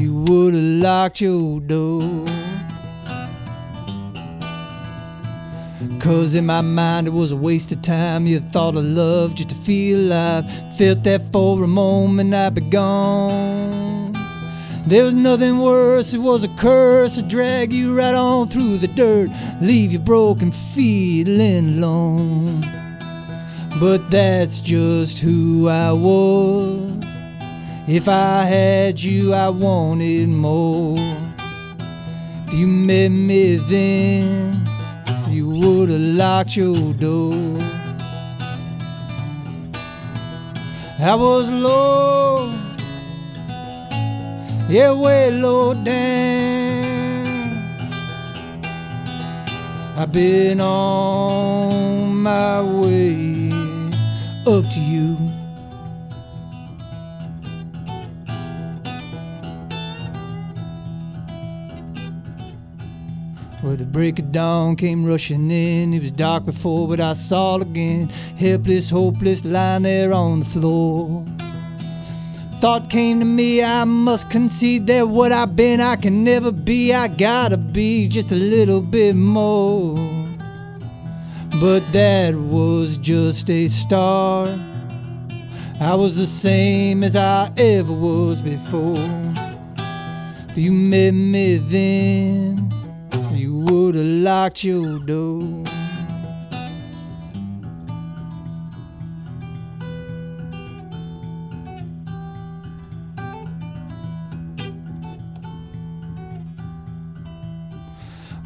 you 0.00 0.14
would 0.26 0.54
have 0.54 0.62
locked 0.62 1.20
your 1.20 1.60
door. 1.60 2.24
Cause 6.00 6.34
in 6.34 6.46
my 6.46 6.62
mind 6.62 7.06
it 7.06 7.10
was 7.10 7.32
a 7.32 7.36
waste 7.36 7.70
of 7.72 7.82
time. 7.82 8.26
You 8.26 8.40
thought 8.40 8.76
of 8.76 8.84
love 8.84 9.34
just 9.34 9.50
to 9.50 9.54
feel 9.54 9.98
alive. 9.98 10.44
Felt 10.78 11.02
that 11.04 11.30
for 11.30 11.62
a 11.62 11.66
moment 11.66 12.34
I'd 12.34 12.54
be 12.54 12.62
gone. 12.70 14.14
There 14.86 15.04
was 15.04 15.12
nothing 15.12 15.58
worse, 15.58 16.14
it 16.14 16.18
was 16.18 16.42
a 16.42 16.48
curse 16.56 17.16
to 17.16 17.22
drag 17.22 17.70
you 17.70 17.94
right 17.94 18.14
on 18.14 18.48
through 18.48 18.78
the 18.78 18.88
dirt, 18.88 19.28
leave 19.60 19.92
you 19.92 19.98
broken, 19.98 20.50
feeling 20.50 21.76
alone. 21.76 22.62
But 23.78 24.10
that's 24.10 24.58
just 24.58 25.18
who 25.18 25.68
I 25.68 25.92
was. 25.92 26.89
If 27.92 28.06
I 28.08 28.44
had 28.44 29.02
you, 29.02 29.34
I 29.34 29.48
wanted 29.48 30.28
more. 30.28 30.96
If 32.46 32.54
you 32.54 32.68
met 32.68 33.08
me 33.08 33.56
then, 33.56 34.64
you 35.28 35.48
would 35.48 35.90
have 35.90 36.00
locked 36.00 36.54
your 36.54 36.92
door. 36.92 37.58
I 41.00 41.16
was 41.16 41.50
low, 41.50 42.54
yeah, 44.68 44.92
way 44.92 45.32
low 45.32 45.74
down. 45.74 46.84
I've 49.98 50.12
been 50.12 50.60
on 50.60 52.22
my 52.22 52.62
way 52.62 53.50
up 54.46 54.70
to 54.74 54.80
you. 54.80 55.29
Break 63.92 64.18
of 64.18 64.32
dawn 64.32 64.76
came 64.76 65.04
rushing 65.04 65.50
in. 65.50 65.92
It 65.92 66.02
was 66.02 66.12
dark 66.12 66.44
before, 66.44 66.88
but 66.88 67.00
I 67.00 67.14
saw 67.14 67.56
it 67.56 67.62
again. 67.62 68.08
Helpless, 68.38 68.90
hopeless, 68.90 69.44
lying 69.44 69.82
there 69.82 70.12
on 70.12 70.40
the 70.40 70.46
floor. 70.46 71.24
Thought 72.60 72.90
came 72.90 73.20
to 73.20 73.24
me, 73.24 73.62
I 73.62 73.84
must 73.84 74.28
concede 74.28 74.86
that 74.88 75.08
what 75.08 75.32
I've 75.32 75.56
been, 75.56 75.80
I 75.80 75.96
can 75.96 76.22
never 76.22 76.52
be. 76.52 76.92
I 76.92 77.08
gotta 77.08 77.56
be 77.56 78.06
just 78.06 78.32
a 78.32 78.36
little 78.36 78.80
bit 78.80 79.16
more. 79.16 79.96
But 81.60 81.90
that 81.92 82.34
was 82.34 82.98
just 82.98 83.50
a 83.50 83.66
start. 83.68 84.50
I 85.80 85.94
was 85.94 86.16
the 86.16 86.26
same 86.26 87.02
as 87.02 87.16
I 87.16 87.50
ever 87.56 87.92
was 87.92 88.40
before. 88.40 88.94
You 90.54 90.72
met 90.72 91.12
me 91.12 91.56
then, 91.56 92.69
would 93.90 93.96
have 93.96 94.06
locked 94.06 94.62
your 94.62 95.00
door. 95.00 95.64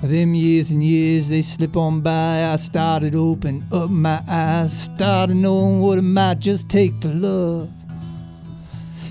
Them 0.02 0.35
years 0.35 0.70
and 0.70 0.83
years 0.83 1.28
they 1.28 1.42
slip 1.42 1.76
on 1.76 2.00
by. 2.00 2.46
I 2.50 2.57
started 2.57 3.14
open 3.14 3.66
up 3.70 3.90
my 3.90 4.22
eyes, 4.26 4.72
started 4.72 5.37
knowing 5.37 5.80
what 5.83 5.98
it 5.98 6.02
might 6.02 6.38
just 6.38 6.70
take 6.70 6.98
to 7.00 7.09
love. 7.09 7.84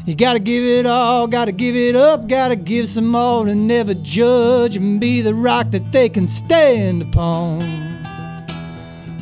You 0.05 0.15
gotta 0.15 0.39
give 0.39 0.65
it 0.65 0.85
all, 0.85 1.27
gotta 1.27 1.53
give 1.53 1.77
it 1.77 1.95
up, 1.95 2.27
gotta 2.27 2.57
give 2.57 2.89
some 2.89 3.07
more 3.07 3.47
and 3.47 3.69
never 3.69 3.93
judge 3.93 4.75
and 4.75 4.99
be 4.99 5.21
the 5.21 5.33
rock 5.33 5.71
that 5.71 5.93
they 5.93 6.09
can 6.09 6.27
stand 6.27 7.01
upon. 7.01 7.61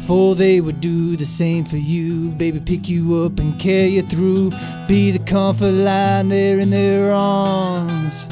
For 0.07 0.33
they 0.33 0.59
would 0.59 0.81
do 0.81 1.15
the 1.15 1.25
same 1.27 1.65
for 1.65 1.77
you, 1.77 2.29
baby, 2.29 2.59
pick 2.59 2.89
you 2.89 3.23
up 3.23 3.37
and 3.37 3.59
carry 3.59 3.89
you 3.89 4.01
through, 4.01 4.53
be 4.87 5.11
the 5.11 5.23
comfort 5.23 5.71
line 5.71 6.29
there 6.29 6.59
in 6.59 6.71
their 6.71 7.13
arms. 7.13 8.25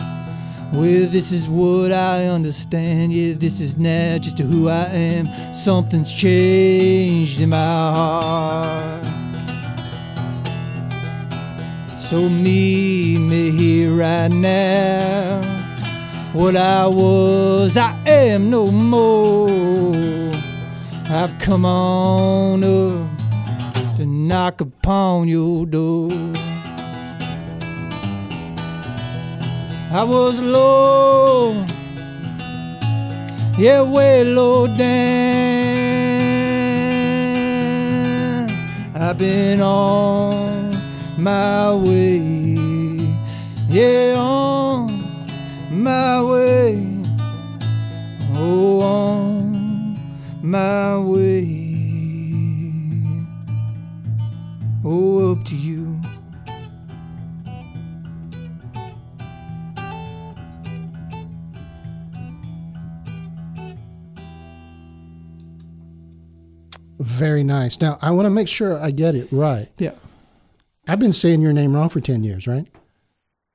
Well, 0.73 1.07
this 1.07 1.31
is 1.31 1.47
what 1.47 1.91
I 1.91 2.25
understand. 2.25 3.13
Yeah, 3.13 3.35
this 3.35 3.61
is 3.61 3.77
now 3.77 4.17
just 4.17 4.39
who 4.39 4.69
I 4.69 4.85
am. 4.85 5.53
Something's 5.53 6.11
changed 6.11 7.41
in 7.41 7.49
my 7.49 7.57
heart. 7.57 9.18
So 12.09 12.27
meet 12.27 13.19
me 13.19 13.51
here 13.51 13.91
right 13.93 14.31
now. 14.31 15.43
What 16.33 16.55
I 16.55 16.87
was, 16.87 17.77
I 17.77 17.95
am 18.07 18.49
no 18.49 18.71
more. 18.71 20.31
I've 21.07 21.37
come 21.37 21.65
on 21.65 22.63
up 22.63 23.07
to 23.97 24.07
knock 24.07 24.59
upon 24.59 25.27
your 25.27 25.67
door. 25.67 26.09
I 29.91 30.03
was 30.03 30.41
low, 30.41 31.63
yeah, 33.55 33.83
way 33.83 34.23
low 34.23 34.65
down. 34.65 34.89
I've 38.95 39.19
been 39.19 39.61
on 39.61 40.68
my 41.19 41.73
way, 41.73 42.17
yeah, 43.69 44.15
on 44.17 44.89
my 45.71 46.23
way, 46.23 47.03
oh, 48.35 48.79
on 48.81 49.99
my 50.41 50.97
way, 50.99 51.43
oh, 54.85 55.33
up 55.33 55.43
to 55.45 55.55
you. 55.57 55.99
Very 66.99 67.43
nice. 67.43 67.81
Now, 67.81 67.97
I 68.01 68.11
want 68.11 68.25
to 68.25 68.29
make 68.29 68.47
sure 68.47 68.79
I 68.79 68.91
get 68.91 69.15
it 69.15 69.27
right. 69.31 69.69
Yeah. 69.77 69.91
I've 70.89 70.99
been 70.99 71.13
saying 71.13 71.41
your 71.41 71.53
name 71.53 71.73
wrong 71.75 71.89
for 71.89 72.01
10 72.01 72.23
years, 72.23 72.47
right? 72.47 72.65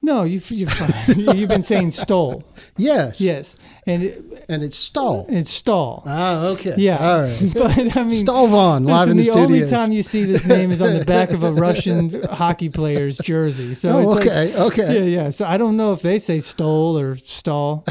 No, 0.03 0.23
you, 0.25 0.41
you're 0.49 0.69
fine. 0.83 1.37
You've 1.37 1.49
been 1.49 1.63
saying 1.63 1.91
stole. 1.93 2.45
Yes. 2.77 3.23
Yes. 3.23 3.57
And 3.87 4.03
it, 4.03 4.45
And 4.51 4.63
it's 4.63 4.77
Stahl. 4.77 5.25
it's 5.31 5.51
stall. 5.51 6.03
Ah, 6.07 6.49
okay. 6.49 6.75
Yeah. 6.77 6.99
All 6.99 7.21
right. 7.23 7.51
but 7.55 7.97
I 7.97 8.01
mean, 8.03 8.11
Stoll 8.11 8.49
Vaughan, 8.49 8.85
live 8.85 9.09
in 9.09 9.17
the, 9.17 9.23
the 9.23 9.33
studios. 9.33 9.63
only 9.63 9.71
time 9.71 9.93
you 9.93 10.03
see 10.03 10.25
this 10.25 10.45
name 10.47 10.71
is 10.71 10.83
on 10.83 10.93
the 10.99 11.05
back 11.07 11.31
of 11.31 11.43
a 11.43 11.51
Russian 11.67 12.23
hockey 12.25 12.69
player's 12.69 13.17
jersey. 13.19 13.73
So 13.73 13.93
oh, 13.93 13.99
it's 14.01 14.09
like- 14.27 14.27
okay. 14.27 14.57
okay. 14.57 14.95
yeah, 15.09 15.23
yeah. 15.23 15.31
So 15.31 15.47
I 15.47 15.57
don't 15.57 15.77
know 15.79 15.93
if 15.95 16.03
they 16.03 16.19
say 16.19 16.39
stole 16.41 16.99
or 16.99 17.17
stall. 17.17 17.85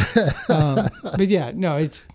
Um, 0.49 0.88
but 1.17 1.27
yeah, 1.29 1.51
no, 1.56 1.77
it's 1.77 2.06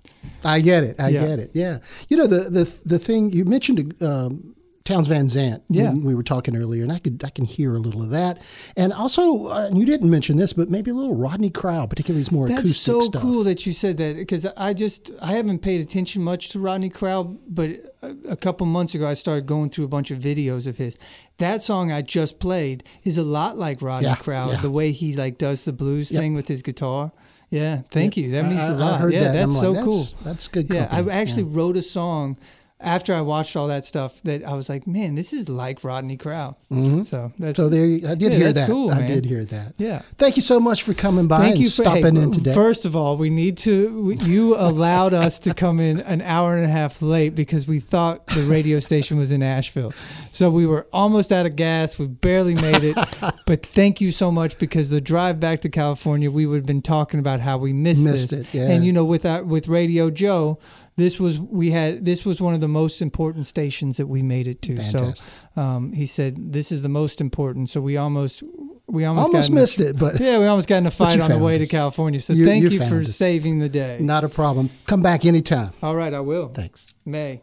I 0.45 0.61
get 0.61 0.85
it. 0.85 1.01
I 1.01 1.09
Yeah. 1.09 1.27
get 1.27 1.39
it. 1.41 1.51
Yeah. 1.55 1.79
You 2.09 2.19
know 2.19 2.27
the 2.29 2.49
the 2.51 2.81
the 2.87 2.99
thing 3.01 3.33
you 3.33 3.45
mentioned 3.45 4.01
um, 4.01 4.55
Townes 4.89 5.07
Van 5.09 5.29
Zandt. 5.29 5.63
Yeah. 5.69 5.85
when 5.91 6.03
we 6.05 6.15
were 6.15 6.23
talking 6.23 6.57
earlier, 6.57 6.83
and 6.83 6.91
I 6.91 6.99
could 6.99 7.23
I 7.25 7.31
can 7.31 7.45
hear 7.45 7.75
a 7.75 7.79
little 7.79 8.03
of 8.03 8.11
that, 8.11 8.41
and 8.77 8.93
also 8.93 9.47
uh, 9.49 9.71
you 9.73 9.85
didn't 9.85 10.09
mention 10.11 10.37
this, 10.39 10.53
but 10.55 10.71
maybe 10.71 10.91
a 10.91 10.95
little 10.95 11.15
Rodney 11.15 11.51
Crowell, 11.51 11.87
particularly 11.87 12.21
his 12.21 12.33
more 12.33 12.47
acoustic. 12.47 12.65
that's 12.65 12.71
acoustic 12.87 13.03
so 13.03 13.11
stuff. 13.11 13.23
cool 13.23 13.45
that 13.45 13.67
you 13.67 13.73
said 13.73 13.97
that 13.99 14.17
because 14.17 14.47
I 14.57 14.73
just 14.73 15.13
I 15.21 15.33
haven't 15.33 15.59
paid 15.61 15.81
attention 15.81 16.23
much 16.25 16.49
to 16.51 16.59
Rodney 16.59 16.89
Crowell, 16.89 17.39
but 17.49 17.71
a, 18.03 18.17
a 18.31 18.37
couple 18.37 18.67
months 18.67 18.95
ago 18.95 19.07
I 19.07 19.13
started 19.15 19.47
going 19.47 19.71
through 19.71 19.85
a 19.85 19.89
bunch 19.89 20.11
of 20.11 20.19
videos 20.19 20.67
of 20.67 20.79
his. 20.79 20.99
That 21.39 21.63
song 21.63 21.93
I 21.93 22.03
just 22.03 22.39
played 22.41 22.83
is 23.05 23.19
a 23.19 23.23
lot 23.23 23.59
like 23.59 23.83
Rodney 23.83 24.09
Yeah, 24.09 24.17
Crowell, 24.17 24.53
yeah. 24.55 24.61
the 24.61 24.71
way 24.71 24.91
he 24.93 25.15
like 25.15 25.39
does 25.39 25.65
the 25.65 25.73
blues 25.73 26.11
Yep. 26.11 26.21
thing 26.21 26.35
with 26.35 26.49
his 26.49 26.63
guitar. 26.63 27.13
Yeah, 27.51 27.81
thank 27.91 28.17
you. 28.19 28.31
That 28.33 28.45
means 28.45 28.69
I- 28.69 28.73
a 28.73 28.77
I 28.77 28.79
lot. 28.79 29.01
heard 29.01 29.13
yeah, 29.13 29.21
that, 29.25 29.33
that's 29.35 29.55
I'm 29.55 29.61
so 29.61 29.73
like, 29.73 29.85
cool. 29.85 29.99
That's, 30.01 30.23
that's 30.25 30.49
good. 30.49 30.73
Yeah, 30.73 30.85
I 30.91 30.97
company. 30.97 31.13
actually 31.17 31.43
wrote 31.45 31.77
a 31.79 31.83
song 31.83 32.37
after 32.81 33.13
I 33.13 33.21
watched 33.23 33.57
all 33.57 33.67
that 33.69 33.85
stuff, 33.85 34.23
that 34.23 34.45
I 34.45 34.55
was 34.55 34.69
like, 34.69 34.87
man, 34.87 35.17
this 35.17 35.33
is 35.33 35.49
like 35.49 35.83
Rodney 35.83 36.17
Crowell. 36.17 36.57
Mm-hmm. 36.71 37.03
So 37.03 37.33
that's 37.39 37.57
So 37.57 37.69
there, 37.69 37.85
you- 37.85 38.07
I 38.09 38.15
did 38.15 38.33
Yeah, 38.33 38.39
hear 38.39 38.53
that. 38.53 38.69
cool, 38.69 38.93
I 38.93 39.01
man. 39.01 39.07
did 39.09 39.25
hear 39.25 39.45
that. 39.47 39.75
yeah. 39.79 40.03
Thank 40.17 40.37
you 40.37 40.43
so 40.43 40.61
much 40.61 40.83
for 40.85 40.95
coming 40.95 41.27
by 41.27 41.39
Thank 41.39 41.51
and 41.57 41.59
you 41.61 41.67
for 41.67 41.83
stopping 41.83 42.15
hey, 42.17 42.23
in 42.23 42.31
today. 42.31 42.55
First 42.55 42.87
of 42.87 42.95
all, 42.95 43.17
we 43.17 43.31
need 43.31 43.57
to. 43.59 44.17
You 44.21 44.55
allowed 44.57 45.13
us 45.13 45.41
to 45.41 45.55
come 45.55 45.81
in 45.81 46.01
an 46.03 46.21
hour 46.23 46.57
and 46.57 46.65
a 46.65 46.69
half 46.69 47.03
late 47.03 47.35
because 47.35 47.67
we 47.67 47.81
thought 47.81 48.27
the 48.29 48.45
radio 48.45 48.79
station 48.79 49.19
was 49.19 49.33
in 49.33 49.43
Asheville, 49.43 49.93
so 50.31 50.49
we 50.49 50.65
were 50.67 50.87
almost 50.93 51.33
out 51.33 51.47
of 51.47 51.57
gas. 51.57 51.99
We 51.99 52.07
barely 52.07 52.55
made 52.55 52.85
it, 52.85 52.97
but 53.47 53.67
thank 53.67 54.01
you 54.01 54.13
so 54.13 54.31
much 54.31 54.57
because 54.59 54.89
the 54.91 55.01
drive 55.01 55.41
back 55.41 55.63
to 55.63 55.69
California, 55.69 56.31
we 56.31 56.47
would 56.47 56.57
have 56.59 56.67
been 56.67 56.83
talking 56.83 57.19
about 57.19 57.41
how 57.41 57.59
we 57.59 57.73
missed, 57.73 58.05
Missed 58.05 58.31
this, 58.31 58.39
it, 58.41 58.55
yeah. 58.55 58.69
and 58.69 58.85
you 58.85 58.93
know, 58.93 59.05
with 59.05 59.27
our, 59.27 59.43
with 59.43 59.67
Radio 59.67 60.11
Joe. 60.11 60.59
This 60.99 61.19
was 61.21 61.39
we 61.39 61.71
had 61.71 62.05
this 62.05 62.25
was 62.27 62.41
one 62.41 62.55
of 62.55 62.61
the 62.61 62.67
most 62.69 63.01
important 63.01 63.47
stations 63.47 63.97
that 63.99 64.09
we 64.09 64.21
made 64.21 64.49
it 64.49 64.61
to. 64.63 64.77
Fantastic. 64.77 65.25
So 65.55 65.61
um, 65.63 65.93
he 65.93 66.05
said 66.07 66.53
this 66.53 66.73
is 66.73 66.83
the 66.83 66.89
most 66.89 67.21
important. 67.21 67.71
So 67.71 67.81
we 67.81 67.97
almost 67.97 68.43
we 68.89 69.05
almost 69.05 69.27
Almost 69.29 69.49
got 69.49 69.53
in 69.53 69.59
a- 69.59 69.61
missed 69.61 69.81
it, 69.81 69.97
but 69.97 70.19
yeah, 70.19 70.39
we 70.41 70.47
almost 70.47 70.67
got 70.67 70.79
in 70.79 70.87
a 70.87 70.91
fight 70.91 71.21
on 71.21 71.31
the 71.31 71.39
way 71.39 71.57
to. 71.59 71.67
California. 71.67 72.21
So 72.21 72.33
You- 72.33 72.45
thank 72.45 72.65
you 72.65 72.71
you, 72.71 72.79
for 72.85 72.99
us. 73.01 73.15
saving 73.15 73.61
the 73.61 73.69
day. 73.69 73.99
not 74.01 74.25
a 74.25 74.29
problem. 74.29 74.71
Come 74.87 75.01
back 75.03 75.25
anytime. 75.25 75.71
All 75.83 75.95
right, 75.95 76.13
I 76.13 76.21
will. 76.21 76.49
Thanks. 76.49 76.89
May. 77.07 77.43